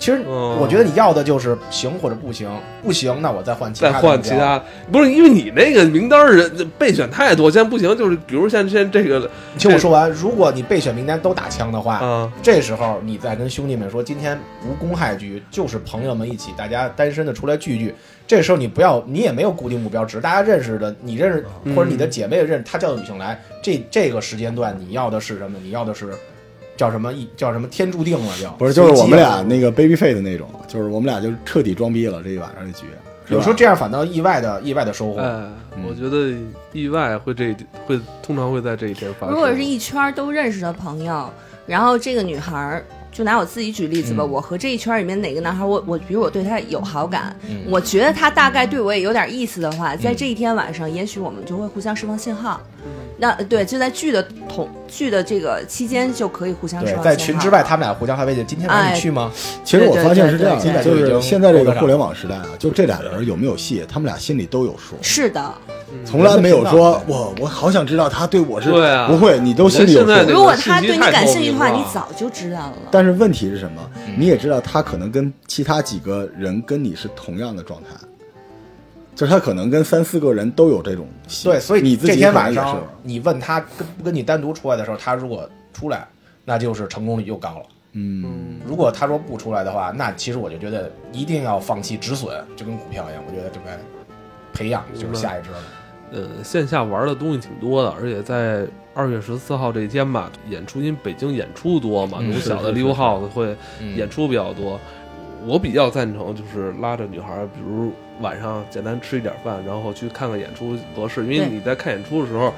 [0.00, 2.50] 其实嗯我觉得你要的就是行或者不行，
[2.82, 3.98] 不行那我再换其他再。
[4.00, 4.60] 换其他，
[4.90, 17.94] 不是因为你那个名单儿人备选太多，现在不行，就是比如像现在这个听我说完，如果你备选名单都打枪的话，嗯，这时候你再跟兄弟们说，今天无公害局，就是朋友们一起，大家单身的出来聚聚。
[18.26, 25.58] 这时候你不要，你也没有固定目标，值大家认识的，你认识嗯或者你的姐妹认识，她叫女性来，这这个时间段你要的是什么？
[25.62, 26.14] 你要的是
[26.80, 32.86] 叫什么一叫什么天注定了就不是就是我们俩那个 baby face 那种，就是我们俩就彻底装逼了这一晚上这局。
[33.28, 35.20] 有时候这样反倒意外的意外的收获。
[35.20, 35.46] 哎，
[35.86, 36.34] 我觉得
[36.72, 37.54] 意外会这
[37.86, 39.34] 会通常会在这一天发生。
[39.34, 41.28] 如果是一圈都认识的朋友，
[41.66, 52.58] 然后这个女孩儿，就拿我自己举例子吧，嗯我和这一圈里面哪个男孩儿，我我比如我对他有好感，嗯我觉得他大概对我也有点意思的话，在嗯这一天晚上，也许我们就会互相释放信号。
[53.20, 57.16] 那对，就在剧的同剧的这个期间就可以互相释对，放信号。
[57.16, 59.30] 在群之外，他们俩互相发微信，今天晚上哎你去吗？
[59.62, 65.52] 其实我发现是这样对对，就是现在这个互联网时代啊，就这俩人有没有戏，他们俩心里都有数，是的，
[66.04, 72.76] 从来没有说我我好想知道他对我是对啊不会，你都心里有数如果他对你感兴趣的话，你早就知道了。
[72.90, 73.90] 但是问题是什么？
[74.06, 77.90] 嗯你也知道，他可能跟其他几个人跟你是同样的状态，
[79.14, 81.48] 就是他可能跟三四个人都有这种戏。
[81.48, 86.06] 对，所以你自己这天晚上你问他跟不跟你单独出来的时候，他如果出来，
[86.44, 87.66] 那就是成功率又高了。
[87.92, 93.76] 嗯，如果他说不出来的话，那其实我就觉得一定要放弃止损，就跟股票一样，我觉得就该
[94.52, 95.58] 培养就是下一支了。
[96.12, 104.78] 呃，线下玩的东西挺多的，而且在二月十四号这一天吧，演出因为北京演出多嘛，嗯从小的是是 live house 会嗯演出比较多。
[105.46, 112.52] 我比较赞成就是拉着女孩，比如晚上简单吃一点饭，然后去看看演出合适，因为你在看演出的时候。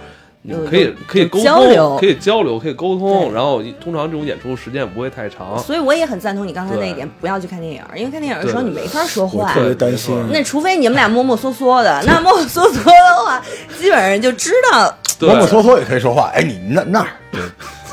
[0.44, 5.56] 你有可以可以沟通，可以交流，可以沟通，然后通常这种演出时间也不会太长。
[5.56, 9.62] 所以我也很赞同你刚才那一点，不要去看电影，因为看电影的时候你没法说话我特。
[9.66, 10.12] 别担心。
[10.32, 13.40] 那除非你们俩摸摸索索的， 那摸摸索索的话，
[13.78, 14.92] 基本上就知道。
[15.16, 16.32] 对摸摸索索也可以说话。
[16.34, 17.06] 哎，你那那儿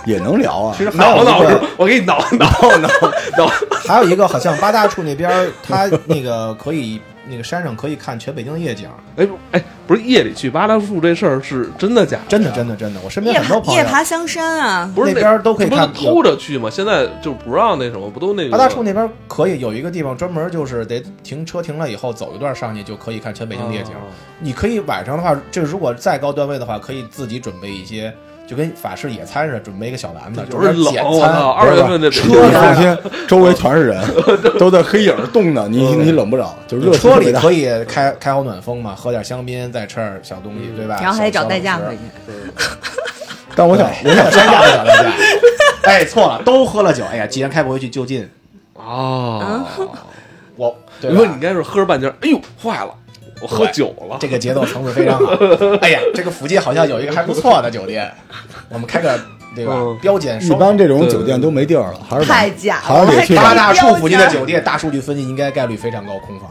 [0.07, 0.73] 也能聊啊。
[0.75, 2.47] 其实还有一挠挠个，我给你挠挠
[2.79, 2.87] 挠
[3.37, 3.51] 挠。
[3.85, 6.99] 还有一个好像八大处那边儿，它那个可以
[7.29, 12.23] 那个山上可以看全北京的夜景，哎不哎，不是夜里去八大处这事儿是真的假的？
[12.27, 16.69] 真的真的真的，我身边夜爬很多朋友夜爬香山啊，不是那边都可以看偷着去吗？
[16.69, 23.93] 现在就不让那什么，不都那个八大处那边可以有一个地方专门就是得停车停了以后走一段上去就可以看全北京的夜景。
[23.93, 24.01] 啊
[24.41, 28.13] 你可以晚上的话，这如果再高段位的话，可以自己准备一些，
[28.49, 31.11] 就跟法式野餐似的，准备一个小篮子，就是冷，简餐。
[31.11, 31.51] 我操！
[31.51, 34.03] 二月份这车北京放心，周围全是人，
[34.57, 40.97] 都在黑影儿冻的，你你冷不着，就热车里的可以开开好暖风嘛，喝点香槟，再吃点小东西，对吧？
[40.99, 42.01] 然后还得找代驾小回去。
[43.55, 45.11] 但我想，我想 山下的小代驾。
[45.83, 47.03] 哎，错了，都喝了酒。
[47.11, 48.27] 哎呀，既然开不回去，就近。
[48.73, 49.61] 哦！
[50.55, 52.93] 我对吧你说你应该是喝着半截儿，哎呦，坏了，
[53.41, 54.17] 我喝酒了。
[54.19, 55.33] 这个节奏层次非常好。
[55.81, 58.11] 哎呀，这个附近好像有一个还不错的酒店，
[58.69, 59.19] 我们开个
[59.55, 59.97] 对吧嗯？
[60.01, 63.53] 标间一般这种酒店都没地儿了，还是太假了还是得去八。
[63.53, 66.49] 大处附近的酒店，大数据分析应该概率非常高，空房。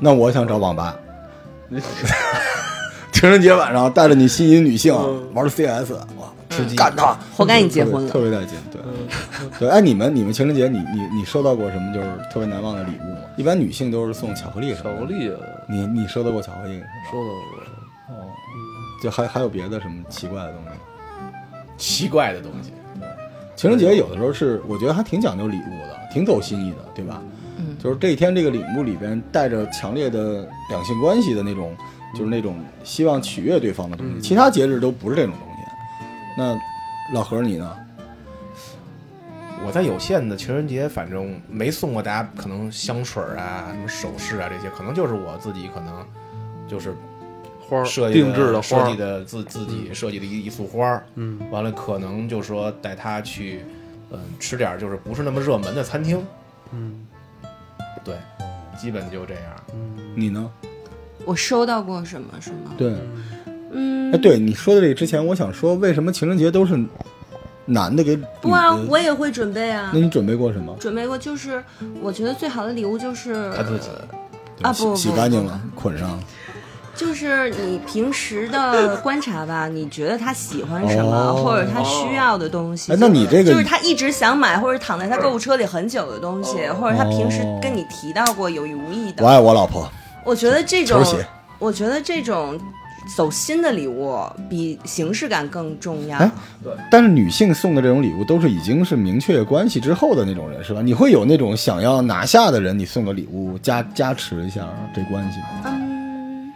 [0.00, 0.96] 那我想找网吧。
[3.12, 4.92] 情人节晚上带着你心仪女性
[5.32, 7.16] 玩 CS，哇，吃鸡干他！
[7.36, 8.58] 活该你结婚了特别带劲。
[8.70, 8.80] 对，
[9.60, 13.20] 对，哎，你们你们情人节你你你收到过什么就是特别难忘的礼物吗？
[13.36, 15.36] 一般女性都是送巧克力什巧么的，克力啊，
[15.68, 16.86] 你你收到过巧克力是吧？
[17.10, 18.14] 说到过。
[18.14, 18.28] 哦，
[19.02, 20.70] 就还还有别的什么奇怪的东西？
[21.78, 22.72] 奇怪的东西，
[23.56, 27.22] 情人节有的时候是我觉得还挺讲究礼物的，挺走心意的，对吧？
[27.58, 31.76] 嗯，就是这一天这个礼物里边带着强烈的两性关系的那种，
[32.14, 34.12] 就是那种希望取悦对方的东西。
[34.14, 35.62] 嗯其他节日都不是这种东西。
[36.36, 36.58] 那
[37.12, 37.76] 老何你呢？
[39.64, 46.04] 我在有限的情人节，反正没送过大家可能香水啊、什么首饰啊这些，可能就是我自己可能
[46.68, 46.94] 就是
[47.60, 53.60] 花儿设计定制的花儿设计，的自自己设计的一一束花儿，嗯，完了可能就说带他去，
[54.10, 56.22] 嗯，吃点儿就是不是那么热门的餐厅，
[56.72, 57.06] 嗯。
[58.04, 58.16] 对，
[58.76, 59.42] 基本就这样。
[60.16, 60.50] 你呢？
[61.24, 62.72] 我收到过什么是吗？
[62.76, 62.92] 对，
[63.70, 64.12] 嗯。
[64.12, 66.76] 哎，，对你说的这个之前，我想说，为什么情人节都是
[67.66, 69.98] 男的给女不啊，我也会准备啊那。
[70.00, 70.74] 你准备过什么？
[70.80, 71.62] 准备过，就是
[72.00, 73.88] 我觉得最好的礼物就是他自己
[74.62, 76.18] 啊不不洗洗干净了，捆上。
[76.94, 82.92] 就是你平时的观察吧， 你觉得他喜欢什么，哦或者他需要的东西。
[82.92, 89.24] 哎，那你这个就是他一直想买，或者躺在他购物车里很久的东西，或者他平时跟你提到过有意无意的。
[89.24, 89.90] 我爱我老婆，
[90.22, 91.02] 我觉得这种，
[91.58, 92.60] 我觉得这种
[93.16, 96.18] 走心的礼物比形式感更重要。
[96.18, 96.30] 哎
[96.90, 100.80] 但是女性送的这种礼物都是已经是明确关系之后的那种人，是吧？
[100.82, 105.46] 你会有那种想要拿下的人，你送个礼物加加持一下这关系吗？
[105.64, 106.52] 嗯，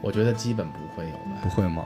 [0.00, 1.84] 我觉得基本不会有不，会吗？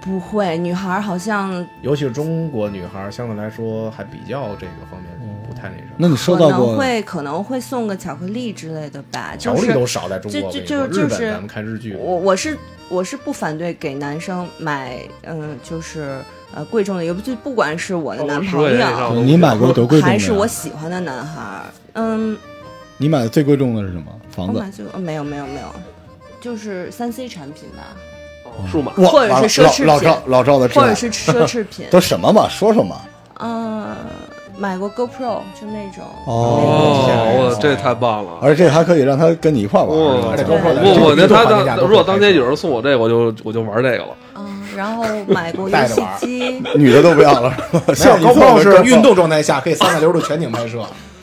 [0.00, 5.15] 不会，女孩好像尤其是中国女孩，相对来说还比较这个方面不
[5.56, 5.90] 太那什么。
[5.96, 6.76] 那你收可能到过？
[6.76, 12.56] 会可能会送个巧克力之类的吧，巧克力就是都少在中国，就就就就是日本咱们看日剧，我我是
[12.88, 16.20] 我是不反对给男生买，嗯、就是
[16.54, 20.12] 呃贵重的，也不就不管是我的男朋友，你买过多贵重的？
[20.12, 21.62] 还是我喜欢的男孩儿，
[21.94, 22.36] 嗯，
[22.98, 24.04] 你买的最贵重的是什么？
[24.30, 24.52] 房子？
[24.54, 25.66] 我买就、呃没有没有没有，
[26.40, 27.96] 就是三 C 产品吧，
[28.70, 32.48] 数码或者是奢侈品老老赵老赵的或者是奢侈品， 都什么嘛？
[32.48, 33.00] 说说嘛。
[33.38, 33.94] 嗯、
[34.58, 38.32] 买过 GoPro 就那种，哦，哇这太棒了。
[38.40, 44.08] 而且这还可以让他跟你一块玩 GoPro 的不不，那这个他当如果当天有人送我这个，我就我就玩这个了。
[44.36, 47.94] 嗯，然后买过游戏机，女的都不要了，是吧？
[47.94, 50.78] 像 GoPro 是运动状态下可以三百六十度全景拍摄，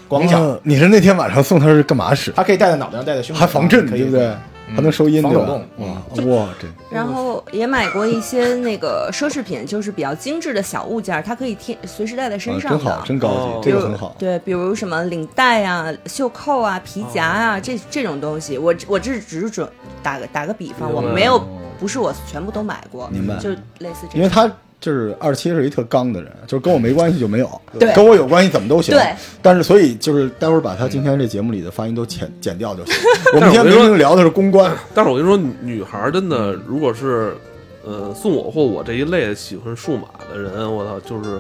[0.08, 2.32] 广角，嗯你是那天晚上送他是干嘛使？
[2.36, 4.32] 他可以戴在脑袋上，戴在胸，还防震，对不对？
[4.68, 5.60] 嗯还能收音，对吧？
[5.78, 5.88] 哇
[6.26, 12.78] 哇，这然后也买过一些那个奢侈品，就是比较精致的小物件，它可以贴随时带在身啊上的。
[12.78, 14.16] 真好，真高哦级，这个很好。
[14.18, 19.68] 对，比如什么领带啊、袖扣啊、皮夹啊，这这种东西，我我这只是准
[20.02, 21.46] 打个打个比方，我没有，
[21.80, 23.50] 不是我全部都买过，明白就
[23.80, 24.16] 类似这种。
[24.16, 24.50] 因为他
[24.84, 28.94] 就是二七是一特刚的人，就是跟我没关系就没有，对跟我有关系怎么都行。
[28.94, 32.94] 对，但是所以就是待会儿把他今天这节目里的发音都剪剪掉就行。
[33.34, 37.34] 我们今天明明聊的是公关，但是我跟你说，女女孩儿真的，如果是
[37.86, 41.40] 呃，送我或我这一类喜欢数码的人，我操，就是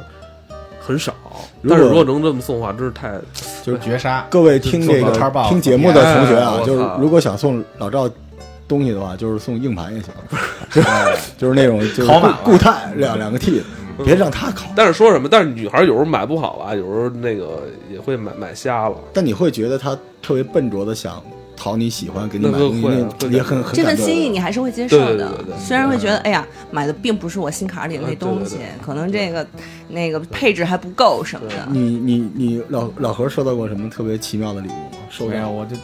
[0.79, 1.13] 很少。
[1.61, 3.11] 如果但是如果能这么送的话，真是太
[3.61, 4.25] 就是绝杀。
[4.29, 5.11] 各位听这个
[5.49, 8.09] 听节目的同学啊就是如果想送老赵
[8.69, 10.13] 东西的话，就是送硬盘也行，
[10.73, 10.87] 就 是
[11.37, 13.63] 就是那种就是烤满了固固态两两个 T 的，
[14.03, 14.67] 别让他烤。
[14.75, 15.29] 但是说什么？
[15.29, 18.95] 但是女孩有时候买不好吧，有时候那个也会买买瞎了。
[19.13, 21.21] 但你会觉得他特别笨拙的想
[21.55, 29.45] 讨你喜欢，给你买东西，也很很这份心意你还是会接受的，对对对对虽然会觉得哎呀买的并不是我心坎里的那东西，嗯对对可能这个
[29.89, 31.55] 那个配置还不够什么的。
[31.69, 34.97] 你你你老老何收到过什么特别奇妙的礼物吗？
[35.11, 35.75] 收没有，到我就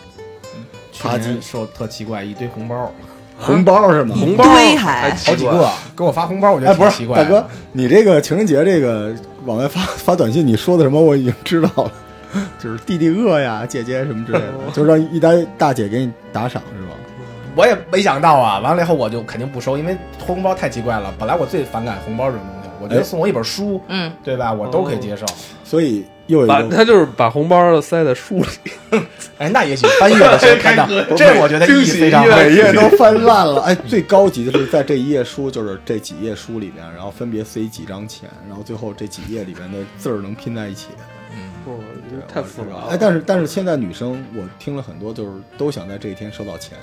[0.92, 2.92] 去扒鸡年收特奇怪一堆红包，
[3.40, 4.16] 红包是吗？
[4.20, 7.24] 红包堆还好几个给我发红包，我觉哎，得不奇怪的。
[7.24, 9.14] 大哥，你这个情人节这个
[9.46, 11.92] 往外发发短信，你说的什么我已经知道了，
[12.60, 16.94] 就是弟弟饿呀，姐姐什么之类的，就是让一单大姐给你打赏是吧？
[17.56, 21.14] 我也没想到啊，完了以后我就肯定不收，因为红包太奇怪了。
[21.18, 24.54] 本来我最反感红包这种东西，我觉得哎送我一本书，嗯，对吧？
[24.54, 25.26] 我都可以接受。
[25.64, 28.72] 所以又有一个把他就是把红包塞在书里，
[29.40, 30.86] 哎，那也许翻页的时候看到，
[31.18, 32.38] 这我觉得意义非常好。
[32.38, 33.62] 每页都翻烂了。
[33.68, 40.88] 哎，最高级的是在这一页书，就是这几页书里边，然后分别塞几张钱，然后最后这几页里面的字儿能拼在一起。
[41.36, 41.50] 嗯
[42.28, 42.88] 太复杂了。
[42.90, 46.78] 哎，但是但是现在女生我听了很多，就是都想在这一天收到钱，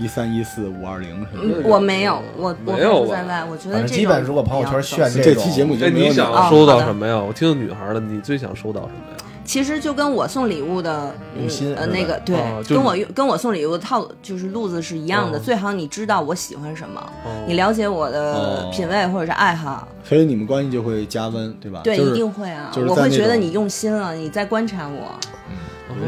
[0.00, 7.18] 一三一四五二零什么我没有，我我没有在外，我觉得这基本如果朋友圈炫这这期节目就哎，没有你想哦收到什么呀？
[7.18, 9.24] 我听女孩的，你最想收到什么呀？
[9.44, 12.36] 其实就跟我送礼物的用心呃那个对
[12.68, 15.38] 跟我跟我送礼物的套就是路子是一样的。
[15.38, 21.80] 哦最好你知道我喜欢什么，哦你了解我的哦品味或者是爱好，所以你们关系就会加温，对吧？
[21.82, 25.18] 对，一定会啊，我会觉得你用心了，你在观察我。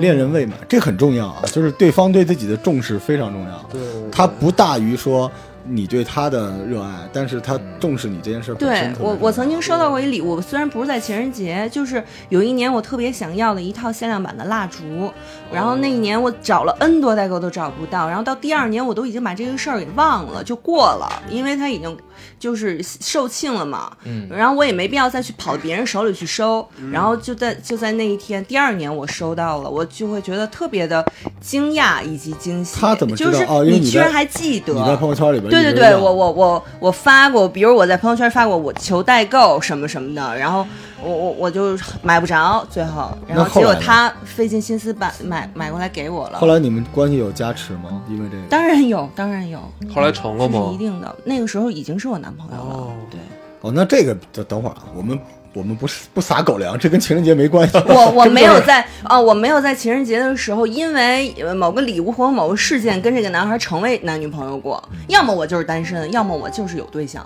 [0.01, 3.67] 恋人未满，这很重要啊，就是对方对自己的重视非常重要。
[3.71, 5.31] 对，他不大于说
[5.65, 8.93] 你对他的热爱，但是他重视你这件事本对。
[8.99, 15.13] 我，我曾经收到过一礼物，虽然不是在情人节，就是有一年我特别想要的一套限量版的蜡烛，
[15.53, 21.97] 然后那一年我找了 N 多代购都找不到，然后到第二年我都已经把这个事儿给忘了，就过了，因为他已经
[22.39, 31.05] 就是售罄了嘛，嗯然后我也没必要再去跑别人手里去收，然后就在就在那一天，第二年我收到了，我就会觉得特别的
[31.41, 32.79] 惊讶以及惊喜。
[32.81, 34.73] 他怎么知道就是哦你居然还记得？
[34.73, 40.67] 你在朋友圈里边对对对，我我我我发过，比如我在朋友圈发过我求代购什么什么的，然后
[41.03, 46.39] 我我我就买不着，最后，然后结果他费尽心思把买买过来给我了。
[46.39, 48.03] 后来你们关系有加持吗？
[48.09, 49.59] 因为这个，当然有，当然有，
[49.93, 50.79] 后来成了吗这是一？
[50.79, 51.17] 定的。
[51.25, 53.21] 那个时候已经是我男朋友了，哦对。
[53.61, 55.19] 哦，那这个等等会儿啊，我们
[55.53, 57.79] 我们不是不撒狗粮，这跟情人节没关系。
[57.87, 64.83] 我我没有在啊、我没有在情人节的时候，因为呃某个礼物或者某个事件跟这个男孩成为男女朋友过。
[65.07, 67.25] 要么我就是单身，要么我就是有对象，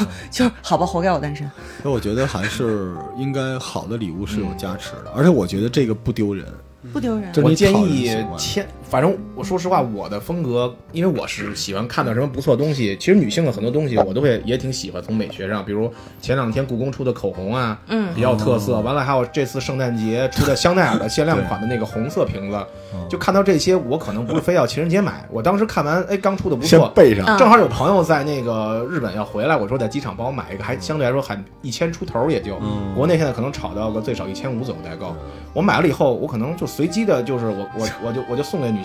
[0.30, 1.50] 就是好吧，活该我单身。
[1.82, 6.46] 那我觉得还是应该好的礼物是有加持的，而且我觉得这个不丢人。
[6.92, 7.30] 不丢人。
[7.42, 12.94] 我建议千，反正我说实话，我的风格，因为我是喜欢看到什么不错的东西。
[13.00, 18.80] 其实女性的很多东西我都会也挺喜欢，从美学上，比如前两天故宫出的口红啊，嗯比较有特色。
[18.80, 22.66] 完了还有这次圣诞节出的香奈儿的限量款的那个红色瓶子，
[23.08, 25.26] 就看到这些，我可能不是非要情人节买。
[25.30, 35.16] 我当时看完，哎，刚出的不错，先备上，嗯正好有朋友在那个日本要回来，我说在机场帮我买一个，还相对来说还一千出头也就，嗯国内现在可能炒到个最少一千五左右代购。
[35.54, 38.81] 我买了以后，我可能就随机的，就是我我 我就我就送给女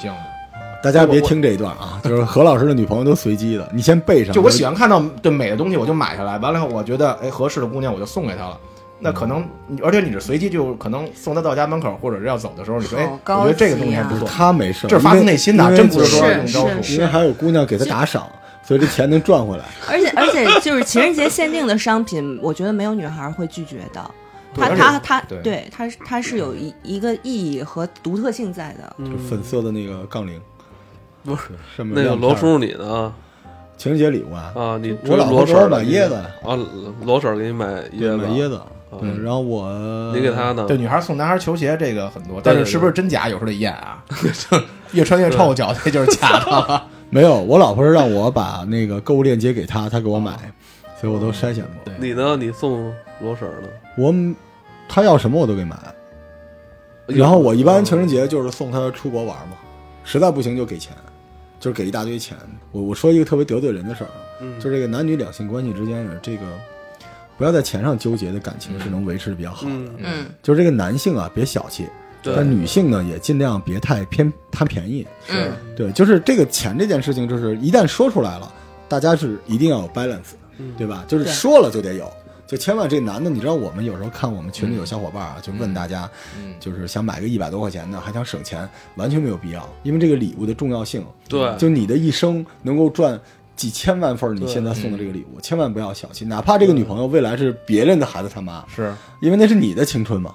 [0.83, 4.33] 大家别听这一段啊， 就是何老师的女朋友都随机的，你先背上。
[4.33, 8.57] 就我喜欢看到对美的东西，我就买下来，完了以后我觉得哎合适的姑娘我就送给她了。
[8.99, 9.47] 那可能，
[9.83, 16.93] 而且你是随机，就可能送她到家门口，或者是要走的时候，你说，哎我觉得这个东西还不错，他没事儿，这是发自内心的，因为真不是说是用招数。
[16.93, 18.27] 因为还有姑娘给他打赏，
[18.63, 19.65] 所以这钱能赚回来。
[19.87, 24.01] 而且而且就是情人节限定的商品，我觉得没有女孩会拒绝的。
[24.57, 28.95] 它对而且它它对对它是它是有一一个意义和独特性在的。
[29.05, 30.41] 就粉色的那个杠铃，
[31.23, 33.13] 不是什么那个罗叔你呢？
[33.77, 36.57] 情人节礼物啊，啊，你我老婆婶买椰子啊，
[37.05, 38.59] 罗婶儿给你买对椰子，买椰子，
[38.91, 40.65] 嗯嗯，然后我你给他呢？
[40.67, 44.03] 对，女孩送男孩球鞋这个很多，但是对对是不是真假有时候得验啊，
[44.93, 46.81] 越穿越臭脚那就是假的。
[47.11, 50.31] 没有，我老婆是让我把那个购物链接给她，她给我买，
[50.99, 51.93] 所以我都筛选过。
[51.99, 52.35] 你呢？
[52.35, 52.91] 你送
[53.21, 53.67] 罗婶儿呢？
[53.95, 54.11] 我
[54.87, 55.77] 她要什么我都给买，
[57.07, 59.57] 然后我一般情人节就是送他出国玩嘛，
[60.03, 60.95] 实在不行就给钱，
[61.59, 62.35] 就是给一大堆钱。
[62.71, 64.09] 我我说一个特别得罪人的事儿，
[64.59, 66.45] 就是这个男女两性关系之间的这个，
[67.37, 69.73] 不要在钱上纠结的感情是能维持的比较好的。
[69.73, 71.87] 嗯，嗯，就是这个男性啊，别小气，
[72.23, 75.05] 但女性呢也尽量别太偏贪便宜。
[75.25, 78.51] 是，对，就是这个钱这件事情，就是一旦说出来了，
[78.87, 80.33] 大家是一定要有 balance，
[80.77, 81.05] 对吧？
[81.07, 82.11] 就是说了就得有。
[82.47, 86.53] 就千万这男的，你知道我们有时候看我们群里有小伙伴啊，就问大家，嗯。
[86.59, 91.55] 就是想买个一百多块钱的，还想省钱，完全没有必要，因为这个礼物的重要性，对。
[91.57, 93.19] 就你的一生能够赚
[93.55, 98.93] 几千万份儿你现在送的这个礼物，千万不要小气，哪怕这个女朋友未来是别人的孩子他妈，是。
[99.21, 100.33] 因为那是你的青春嘛，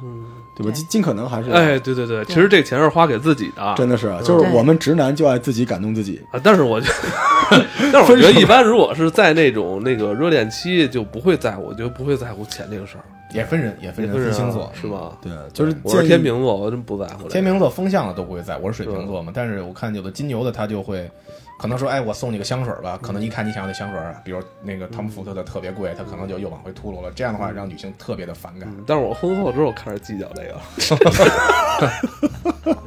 [0.54, 0.72] 对吧？
[0.72, 6.88] 尽尽可能还是，哎，对对对，其实这钱是花给自己的，真的是，就是我们直男就爱自己感动自己，啊，但是我觉
[7.50, 13.04] 得， 但是我觉得一般，如果是在那种那个热恋期，就不会在乎，我觉得不会在乎钱这个事儿。
[13.34, 14.86] 也分人，也分人，星座是？
[14.86, 15.12] 吗？
[15.22, 17.26] 对，就是我是天秤座，我真不在乎。
[17.30, 19.32] 天秤座风向的都不会在，我是水瓶座嘛。
[19.34, 21.10] 但是我看有的金牛的他就会，
[21.62, 27.12] 可能说，哎，我送你个香水吧，可能一看你想要的香水，比如那个汤姆福特的特别贵，他可能就又往回秃噜了。
[27.14, 28.68] 这样的话，让女性特别的反感。
[28.68, 30.60] 嗯但是我婚后之后开始计较这个，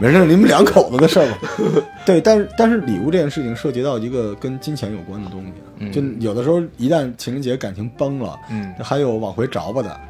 [0.00, 1.38] 没事，你们两口子的事儿吧。
[2.04, 10.00] 对，但是但是礼物这件事情涉及到一个跟金钱有关的东西，嗯就有的时候一旦情人节感情崩了，嗯，还有往回找吧的，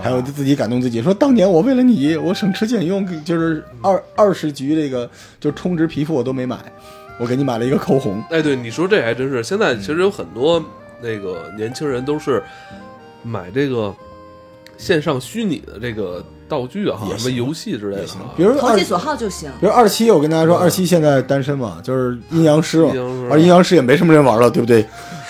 [0.00, 5.10] 还有自己感动自己，说当年我为了你，我省吃俭用，就是二二十局这个
[5.40, 6.56] 就充值皮肤我都没买，
[7.18, 8.22] 我给你买了一个口红。
[8.30, 9.42] 哎，对，你说这还真是。
[9.42, 10.62] 现在其实有很多
[11.00, 12.42] 那个年轻人都是
[13.22, 13.94] 买这个
[14.76, 19.50] 线上虚拟的这个道具啊，什么游戏之类的啊，比如投其所好就行。
[19.60, 22.92] 比如二七，我跟大家说，二七现在单身嘛，就是阴阳师嘛
[23.30, 24.86] 而阴阳师也没什么人玩了，对不对？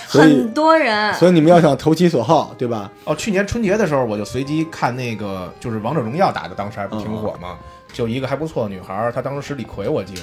[0.09, 2.89] 很多人，所以你们要想投其所好，对吧？
[3.03, 7.57] 哦，去年春节的时候，我就随机看那个，就是王者荣耀打的，当时还不挺火嘛。
[7.91, 10.21] 就一个还不错的女孩儿，她当时使李逵，我记着。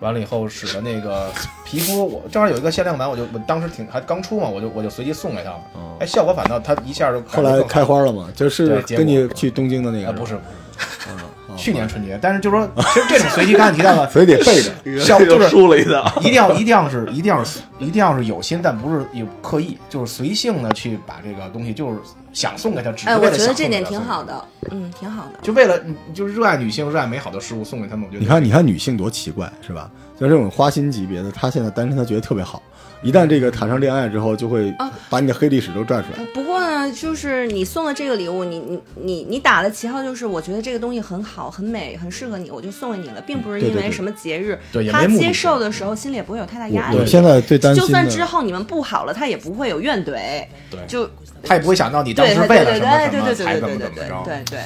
[0.00, 1.30] 完了以后使的那个
[1.64, 5.60] 皮肤，我正好有一个限量版，我就我当时挺还刚出嘛，我就我就随机送给他了。
[6.00, 11.24] 哎，效果反倒他一下就后来开花了嘛，就是对跟你去东京的那啊，个，不是不是，
[11.56, 15.00] 去年春节，但是就是说，其实这种随机刚才提到了，所以得背着。
[15.00, 16.12] 效就是输了一道。
[16.20, 21.98] 一定要一定要是一定要是一定要是有心，但不是有刻意，就是随性的去把这个东西，就是
[22.32, 25.38] 想送给他，只是哎，为了想我觉得这点挺好的，嗯，挺好的。
[25.42, 25.78] 就为了
[26.14, 29.90] 就是热爱女性、热爱美好的事物送给他们，我觉得你看，你看女性多奇怪，是吧？
[30.18, 32.62] 像这种花心级别的，她现在单身，她觉得特别好。
[33.02, 36.24] 一旦这个谈上恋爱之后，就会啊把你的黑历史都拽出来。
[36.34, 44.58] 不过呢，就是你送的这个礼物，你你你你打的旗号就是，我觉得这个东西很好、很美、很适合你，我就送给你了，并不是因为什么节日，
[44.90, 47.06] 他接受的时候心里也不会有太大压力。
[47.06, 51.08] 现在最担心就算之，后你们不好了，他也不会有怨怼，对就
[51.42, 54.22] 他也不会想到你当对时为了对对对什么什么对对对对才怎么对对怎么着。
[54.24, 54.60] 对对。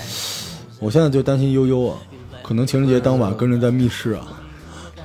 [0.81, 1.99] 我现在就担心悠悠啊，
[2.43, 4.27] 可能情人节当晚跟人在密室啊，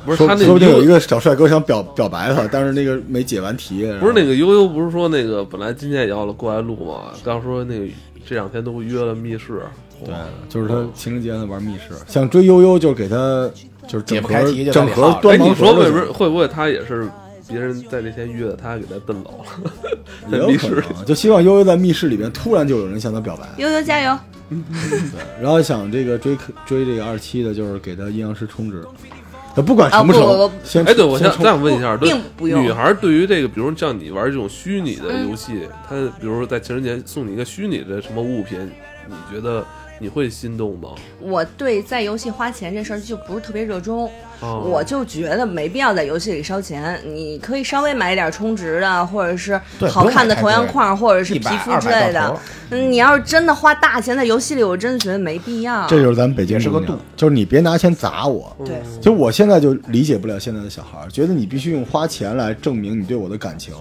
[0.05, 3.85] 不是他那说说不定有一个个小帅哥想表表白他，但是那个没解完题。
[3.99, 7.85] 不是那个悠悠，不是说那个本来今天也要了过来录嘛，刚说那个
[8.25, 9.61] 这两天都约了密室，
[10.05, 10.13] 对，
[10.47, 13.49] 就是他情人节呢玩密室，想追悠悠就给他
[13.87, 17.09] 就是整解不开整里耗着哎，盒端盲你说会不会会不会他也是
[17.47, 19.71] 别人在那天约的，他给他蹬走了，
[20.31, 23.47] 也有在密室可能啊，就希望悠悠在密室里边突然就有人向他表白。
[23.57, 24.17] 悠悠加油！
[24.49, 29.18] 对然后想这个追追这个二期的，就是给他阴阳师充值，他
[29.55, 31.97] 不管成不成，啊不不不先哎，对，我想先再想问一下，
[32.39, 38.59] 女孩对于这个，比如像你玩这种虚拟的嗯游戏，她比如说在情人节送你一个虚拟的什么物品，
[39.07, 39.65] 你觉得
[39.99, 40.89] 你会心动吗？
[41.19, 46.99] 我对在游戏花钱这事儿就不是特别热衷，哦我就觉得没必要在游戏里烧钱。
[47.05, 52.39] 你可以稍微买一点充值的，或者是好看的头像框，或者是皮肤之类的
[52.69, 55.87] 你要是真的花大钱在游戏里，我真的觉得没必要。
[55.87, 58.55] 这就是咱们北京是个度就是你别拿钱砸我。
[58.63, 63.73] 对，就我现在就理解不了现在的小孩儿，觉得你必须用花钱来证明你对我的感情。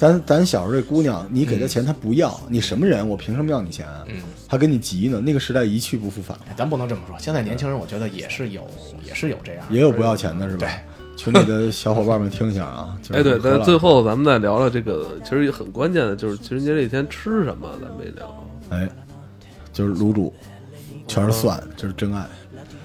[0.00, 3.06] 咱咱小时候这姑娘，你给她钱她不要，你什么人？
[3.06, 3.86] 我凭什么要你钱？
[4.06, 4.16] 嗯，
[4.48, 5.20] 还跟你急呢。
[5.20, 8.66] 那个时代一去不复返了，咱不能这么说，现在年轻人我觉得也是有，
[9.06, 10.66] 也是有这样，也有不要钱的是吧？
[10.66, 10.70] 对。
[11.16, 12.96] 群里的小伙伴们听一下啊！
[13.04, 18.46] 就是哎，对，何老但最后咱们再聊聊这个，其实也很关键的，就是情人节这一天吃什么，咱没聊。
[18.70, 18.88] 哎，
[19.70, 20.32] 就是卤煮，
[21.06, 22.26] 全是蒜，就是真爱。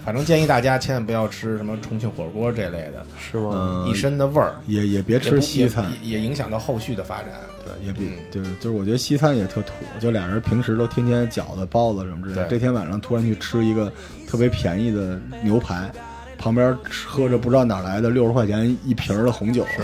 [0.04, 3.84] 反正建议大家千万不要吃什么重庆火锅这类的，是吗？
[3.86, 7.30] 嗯一身的味儿，也也别吃西餐，也影响到后续的发展。
[7.66, 13.92] 对，也比嗯对，就是我觉得西餐也特土，就俩人平时都天天饺子、包子什么之类的，这天晚上突然去吃一个
[14.28, 15.92] 特别便宜的牛排，
[16.38, 19.82] 旁边喝着不知道哪来的六十块钱一瓶儿的红酒，是，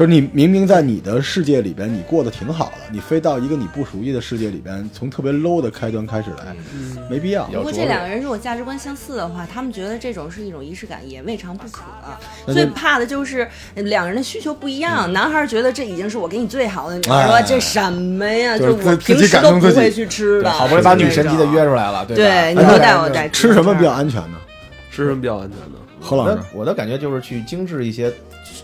[0.00, 6.56] 就是你明明在你的世界里边你过得挺好的，你非到一个你不熟悉的世界里边，从特别 low 的开端开始来，
[7.10, 7.46] 没必要。
[7.50, 11.82] 有不过这两个人如果价值观相似的话，他们觉得这种是一种仪式感，也未尝不可。
[12.50, 20.50] 最怕的就是两人的需求不一样，男孩觉得这已经是我给你最好的，女孩哎说这什么呀，就是我平时都不会去吃的。
[20.50, 22.22] 好不容易把女神级的约出出来了，对吧？
[22.22, 23.28] 对，你就带我带。
[23.28, 24.38] 吃什么比较安全呢？
[24.90, 25.76] 吃吃什么比较安全呢？
[26.00, 28.10] 何老师，我的感觉就是去精致一些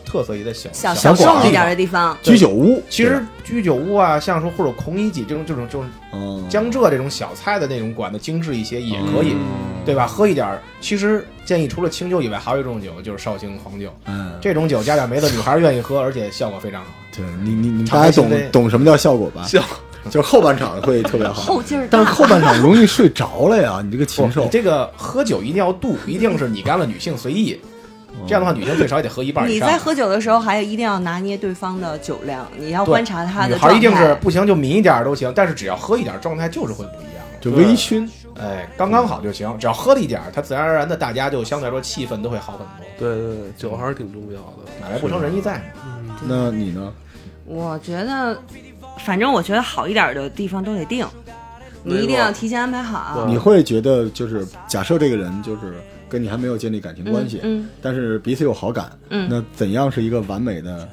[0.06, 10.06] 特色一的小小小众一点的地方，居酒屋，其实居酒屋啊，像说或者孔乙己这种这种这种嗯，江浙这种小菜的那种馆子，精致一些也可以，嗯对吧？
[10.06, 16.88] 喝一点，其实建议除了清酒以外，还有一种酒就是绍兴黄酒，嗯，这种酒加点梅子，女孩愿意喝，而且效果非常好。
[17.14, 19.42] 对你你你大家懂懂什么叫效果吧？
[19.48, 19.62] 效
[20.10, 21.98] 就是后半场会特别好， 后劲儿大。
[21.98, 24.50] 但是后半场容易睡着了呀，你这个禽，兽你。
[24.50, 27.58] 这个喝酒一定要度，一定是你干了女性随意，
[28.26, 29.68] 这样的话女性最少也得喝一半以上。
[29.68, 33.68] 你在喝酒的时候，还一定要拿捏对方的酒量，你要观察他的状态。
[33.68, 37.24] 孩一定是不行就抿一点儿都行，但是只要喝一点儿，状态就是会不一样。
[37.40, 38.08] 就微醺，
[38.40, 42.86] 哎，刚刚好就行，只要喝了一点儿，它自然而然的大家就相对来说气氛都会好很多。
[42.98, 44.70] 对对对，酒还是挺重要的。
[44.82, 46.16] 买来不成仁义在嘛。
[46.24, 46.92] 那你呢？
[47.44, 48.36] 我觉得，
[49.04, 51.06] 反正我觉得好一点的地方都得定，
[51.84, 53.20] 你一定要提前安排好。
[53.20, 55.74] 对你会觉得就是假设这个人就是
[56.08, 60.88] 跟你还没有建立感情关系，嗯但是彼此有好感，嗯那怎样是一个完美的，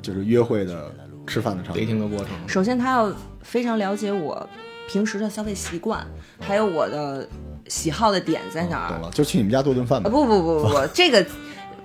[0.00, 0.90] 就是约会的
[1.26, 4.48] 吃饭的场景？dating 的过程，首先他要非常了解我
[4.88, 6.06] 平时的消费习惯，
[6.40, 7.26] 还有我的
[7.68, 8.88] 喜好的点在哪儿。
[8.88, 10.10] 懂了，就去你们家做顿饭啊吧。
[10.10, 11.24] 不不不不不， 这个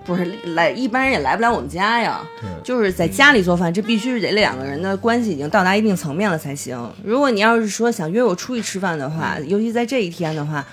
[0.03, 2.21] 不是来一般人也来不了我们家呀。
[2.41, 6.77] 对就是在家里做饭，这必须是得两个人的关系已经到达一定层面了才行。
[7.03, 10.65] 如果你要是说想约我出去吃饭的话，尤其在这一天的话，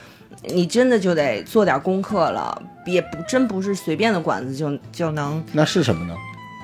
[0.49, 6.14] 你真的就得做点功课了，也不真不是随便的馆子就就能那是什么呢？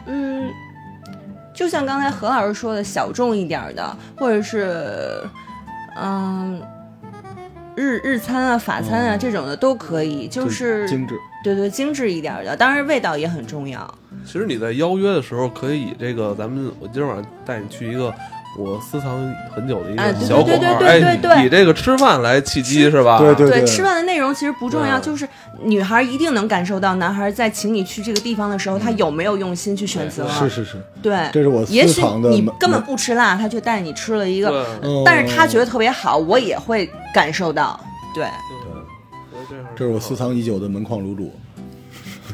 [0.07, 0.49] 嗯，
[1.55, 5.23] 就像刚才何老师说的，小众一点儿的，或者是
[5.97, 6.61] 嗯。
[7.77, 11.15] 日日餐啊、法餐啊、哦这种的都可以，就是精致。
[11.43, 13.89] 对对精致一点儿的，当然味道也很重要。
[14.27, 18.13] 其实你在邀约的时候，可以以这个咱们我今儿晚上带你去一个
[18.59, 19.11] 我私藏
[19.55, 23.19] 很久的一哎对个小馆儿，对对对哎，对对以以这个吃饭来契机是吧？
[23.19, 25.27] 对对对，吃饭的内容其实不重要，就是
[25.63, 30.29] 女孩一定能感受到男孩在请你去这个地方的时候，他有没有用心去选择。
[30.29, 34.67] 是是是，对，这是我也许私藏的门你根本不吃辣，他却带你吃了一个，
[35.05, 37.79] 但是他觉得特别好，我也会感受到。
[38.13, 38.25] 对，
[39.49, 41.33] 对这是我私藏已久的门框卤煮，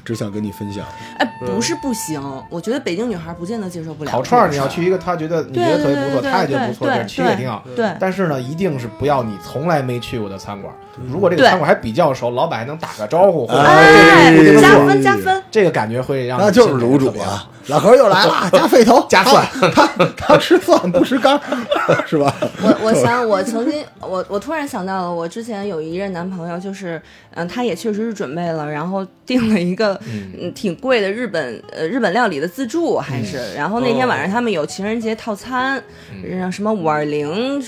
[0.06, 0.84] 只想跟你分享。
[1.18, 4.10] 哎，不是不行，我觉得北京女孩不见得接受不了。
[4.10, 7.64] 烤串儿你要去一个她觉得你觉得特别不错，对对对他也觉得不错，对这其实也挺好。
[7.74, 10.72] 对，但是呢，一定是不要你从来没去过的餐馆。
[11.08, 15.42] 如果这个餐馆还比较熟，老板还能打个招呼，或者哎这个，加这个分加分。
[15.50, 17.48] 这个感觉会让那就是卤煮啊！
[17.68, 21.38] 老何又来了，加沸头，加 蒜他他 他吃蒜不吃肝，
[22.06, 22.32] 是吧？
[22.62, 27.00] 我我想，我曾经，我我突然想到了，我之前有一任男朋友，就是，
[27.34, 35.82] 嗯、他也确实是准备了，然后订了一个嗯挺贵的日本呃日本料理的自助，还是，然后那天晚上他们有情人节套餐，
[36.22, 37.60] 然后什么五二零，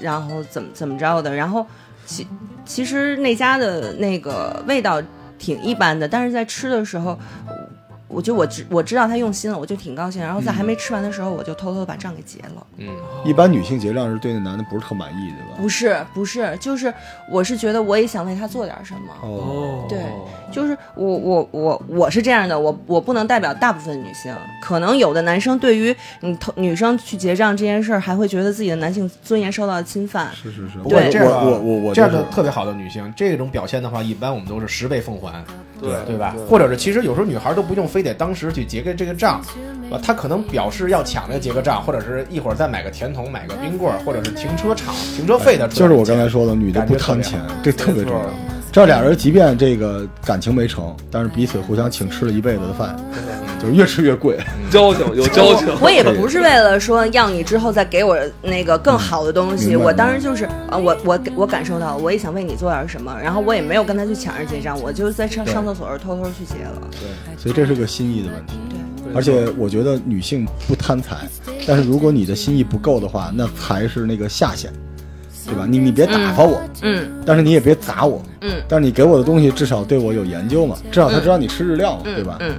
[0.00, 1.66] 然后怎么怎么着的，然后
[2.06, 2.26] 其
[2.64, 5.02] 其实那家的那个味道
[5.38, 7.18] 挺一般的，但是在吃的时候。
[8.14, 10.22] 我就我知我知道他用心了，我就挺高兴。
[10.22, 12.66] 然后在还没吃完的时候，我就偷偷把账给结了。
[12.76, 12.88] 嗯，
[13.24, 15.60] 一般女性结账是对那男的不是特满意，对吧？
[15.60, 16.92] 不是不是，就是
[17.30, 19.00] 我是觉得我也想为他做点什么。
[19.22, 19.98] 哦，对
[20.52, 30.30] 就是我我我我是这样的，我我不能代表大部分女性，可能有的男生对于你偷女生去结账这件事儿，还会觉得自己的男性尊严受到了侵犯。
[30.32, 35.44] 是是是，不过对这样的我我我我这样就是的特别好的女性，这种表现的话，一般我们都是十倍奉还，
[35.80, 36.36] 对对吧？
[36.48, 39.40] 或者是其实有时候女孩都不用非得当时去结个这个账，
[39.90, 48.30] 啊，他可能表示要抢着结个账，或者是一会儿再买个甜筒、买个冰棍儿，或者是停车场停车费的，就是我刚才说的，女的不贪钱，这特别重要。
[48.70, 52.96] 这俩人即便这个感情没成，但是彼此互相请吃了一辈子的饭，
[53.64, 54.38] 就是越吃越贵。
[54.70, 66.82] 交情有交情，我也不是为了说要你之后再给我那个更好的东西，我当时就是啊，我我我感受到，我也想为你做点什么，然后我也没有跟他去抢着结账，我就在上上厕所时候偷偷去结了。
[66.90, 68.54] 对所以这是个心意的问题。
[69.04, 71.16] 对，而且我觉得女性不贪财，
[71.66, 74.72] 但是如果你的心意不够的话，那才是那个下限，
[75.46, 75.66] 对吧？
[75.68, 82.36] 你你别打发我，嗯但是你也别砸我，嗯但是你给我的东西至少对我有研究嘛，至少他知道你吃日料嘛，嗯，对吧？
[82.40, 82.56] 嗯，对。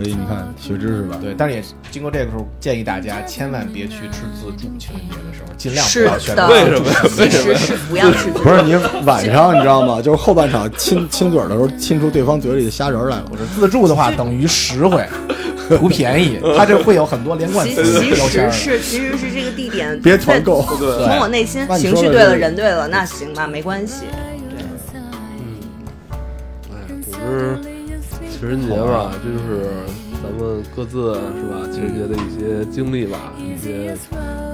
[0.00, 6.86] 所以你看学知识吧，对，但是也经过这个时候，建议大家千万别去吃自助，情人节的时候尽量不要选为什么？
[6.88, 10.00] 呀其实是不要去不是你晚上你知道吗？
[10.00, 13.24] 就是后半场亲 亲嘴儿的时候，亲出对方嘴里的虾仁儿来了。
[13.32, 15.04] 我说自助的话，等于实惠，
[15.80, 18.14] 不便宜，它这会有很多连贯其词其。
[18.14, 20.62] 实是其实是这个地点别团购。
[20.62, 24.04] 从我内心情绪对了，人对了，那行吧，没关系。
[24.56, 24.64] 对，
[26.12, 26.30] 嗯
[26.70, 26.76] 哎，
[27.10, 27.77] 总之
[28.38, 29.66] 情人节吧，这就是
[30.22, 31.66] 咱们各自是吧？
[31.72, 33.96] 情人节的一些经历吧，一些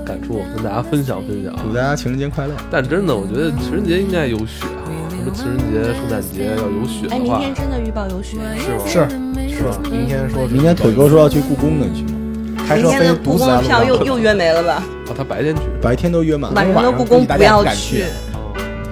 [0.07, 1.55] 感触，跟大家分享分享。
[1.62, 2.55] 祝大家情人节快乐！
[2.70, 4.89] 但真的，我觉得情人节应该有雪啊，
[5.22, 8.85] 说情人节、圣诞节要有雪哎，明的话，天真的预报有雪，是吗？
[8.87, 9.78] 是是吧？
[9.91, 12.64] 明天说明天腿哥说要去故宫呢，你去吗？
[12.66, 14.07] 开车飞明天的故宫的票又上。
[14.07, 14.82] 又约没了吧？
[15.09, 15.61] 哦，他白天去。
[15.82, 16.57] 白天都约满了。
[16.57, 18.05] 晚上的故宫不要去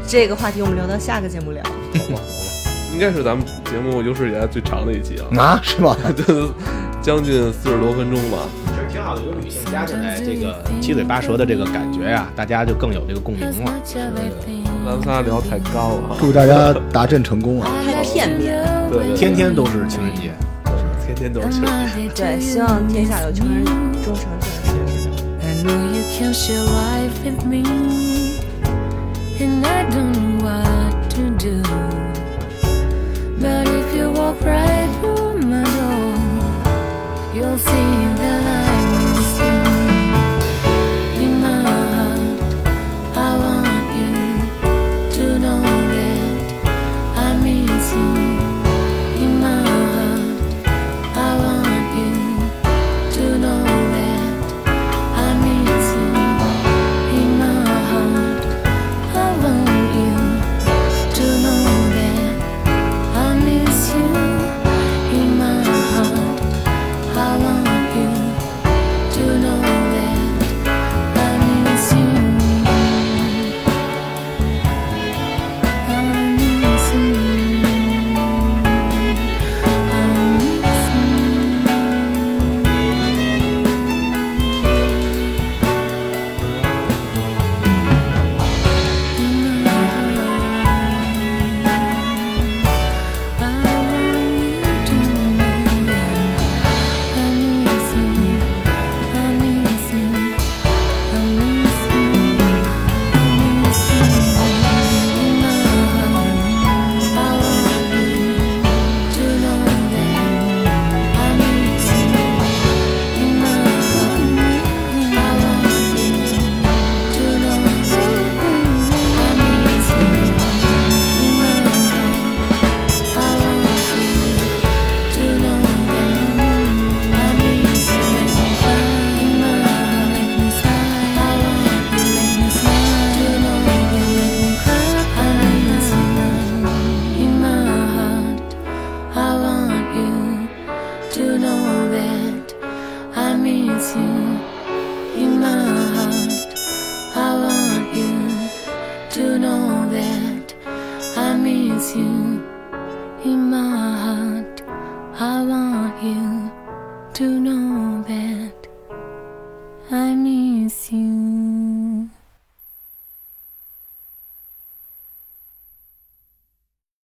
[0.06, 1.62] 这个话题我们留到下个节目聊。
[1.64, 2.20] 好吧，好吧，
[2.92, 5.96] 应该是咱们节目有史以来最长的一期啊，啊，是吗？
[6.14, 6.52] 就
[7.00, 8.38] 将近四十多分钟吧。
[8.66, 13.72] 其实挺好的，有女性加进来，这个七嘴八舌的这个感觉呀、大家就更有这个共鸣了。
[14.84, 17.68] 咱们仨聊太高了，祝大家达阵成功啊！
[17.84, 20.32] 太片面，对对，对天天都是情人节，
[21.06, 22.10] 天天都是情人节。
[22.14, 25.08] 对，希望天下有情人终成眷属。
[25.40, 27.62] I know you can share life with me,
[29.38, 30.61] and I don't know do.
[33.42, 38.31] But if you walk right through my door, you'll see that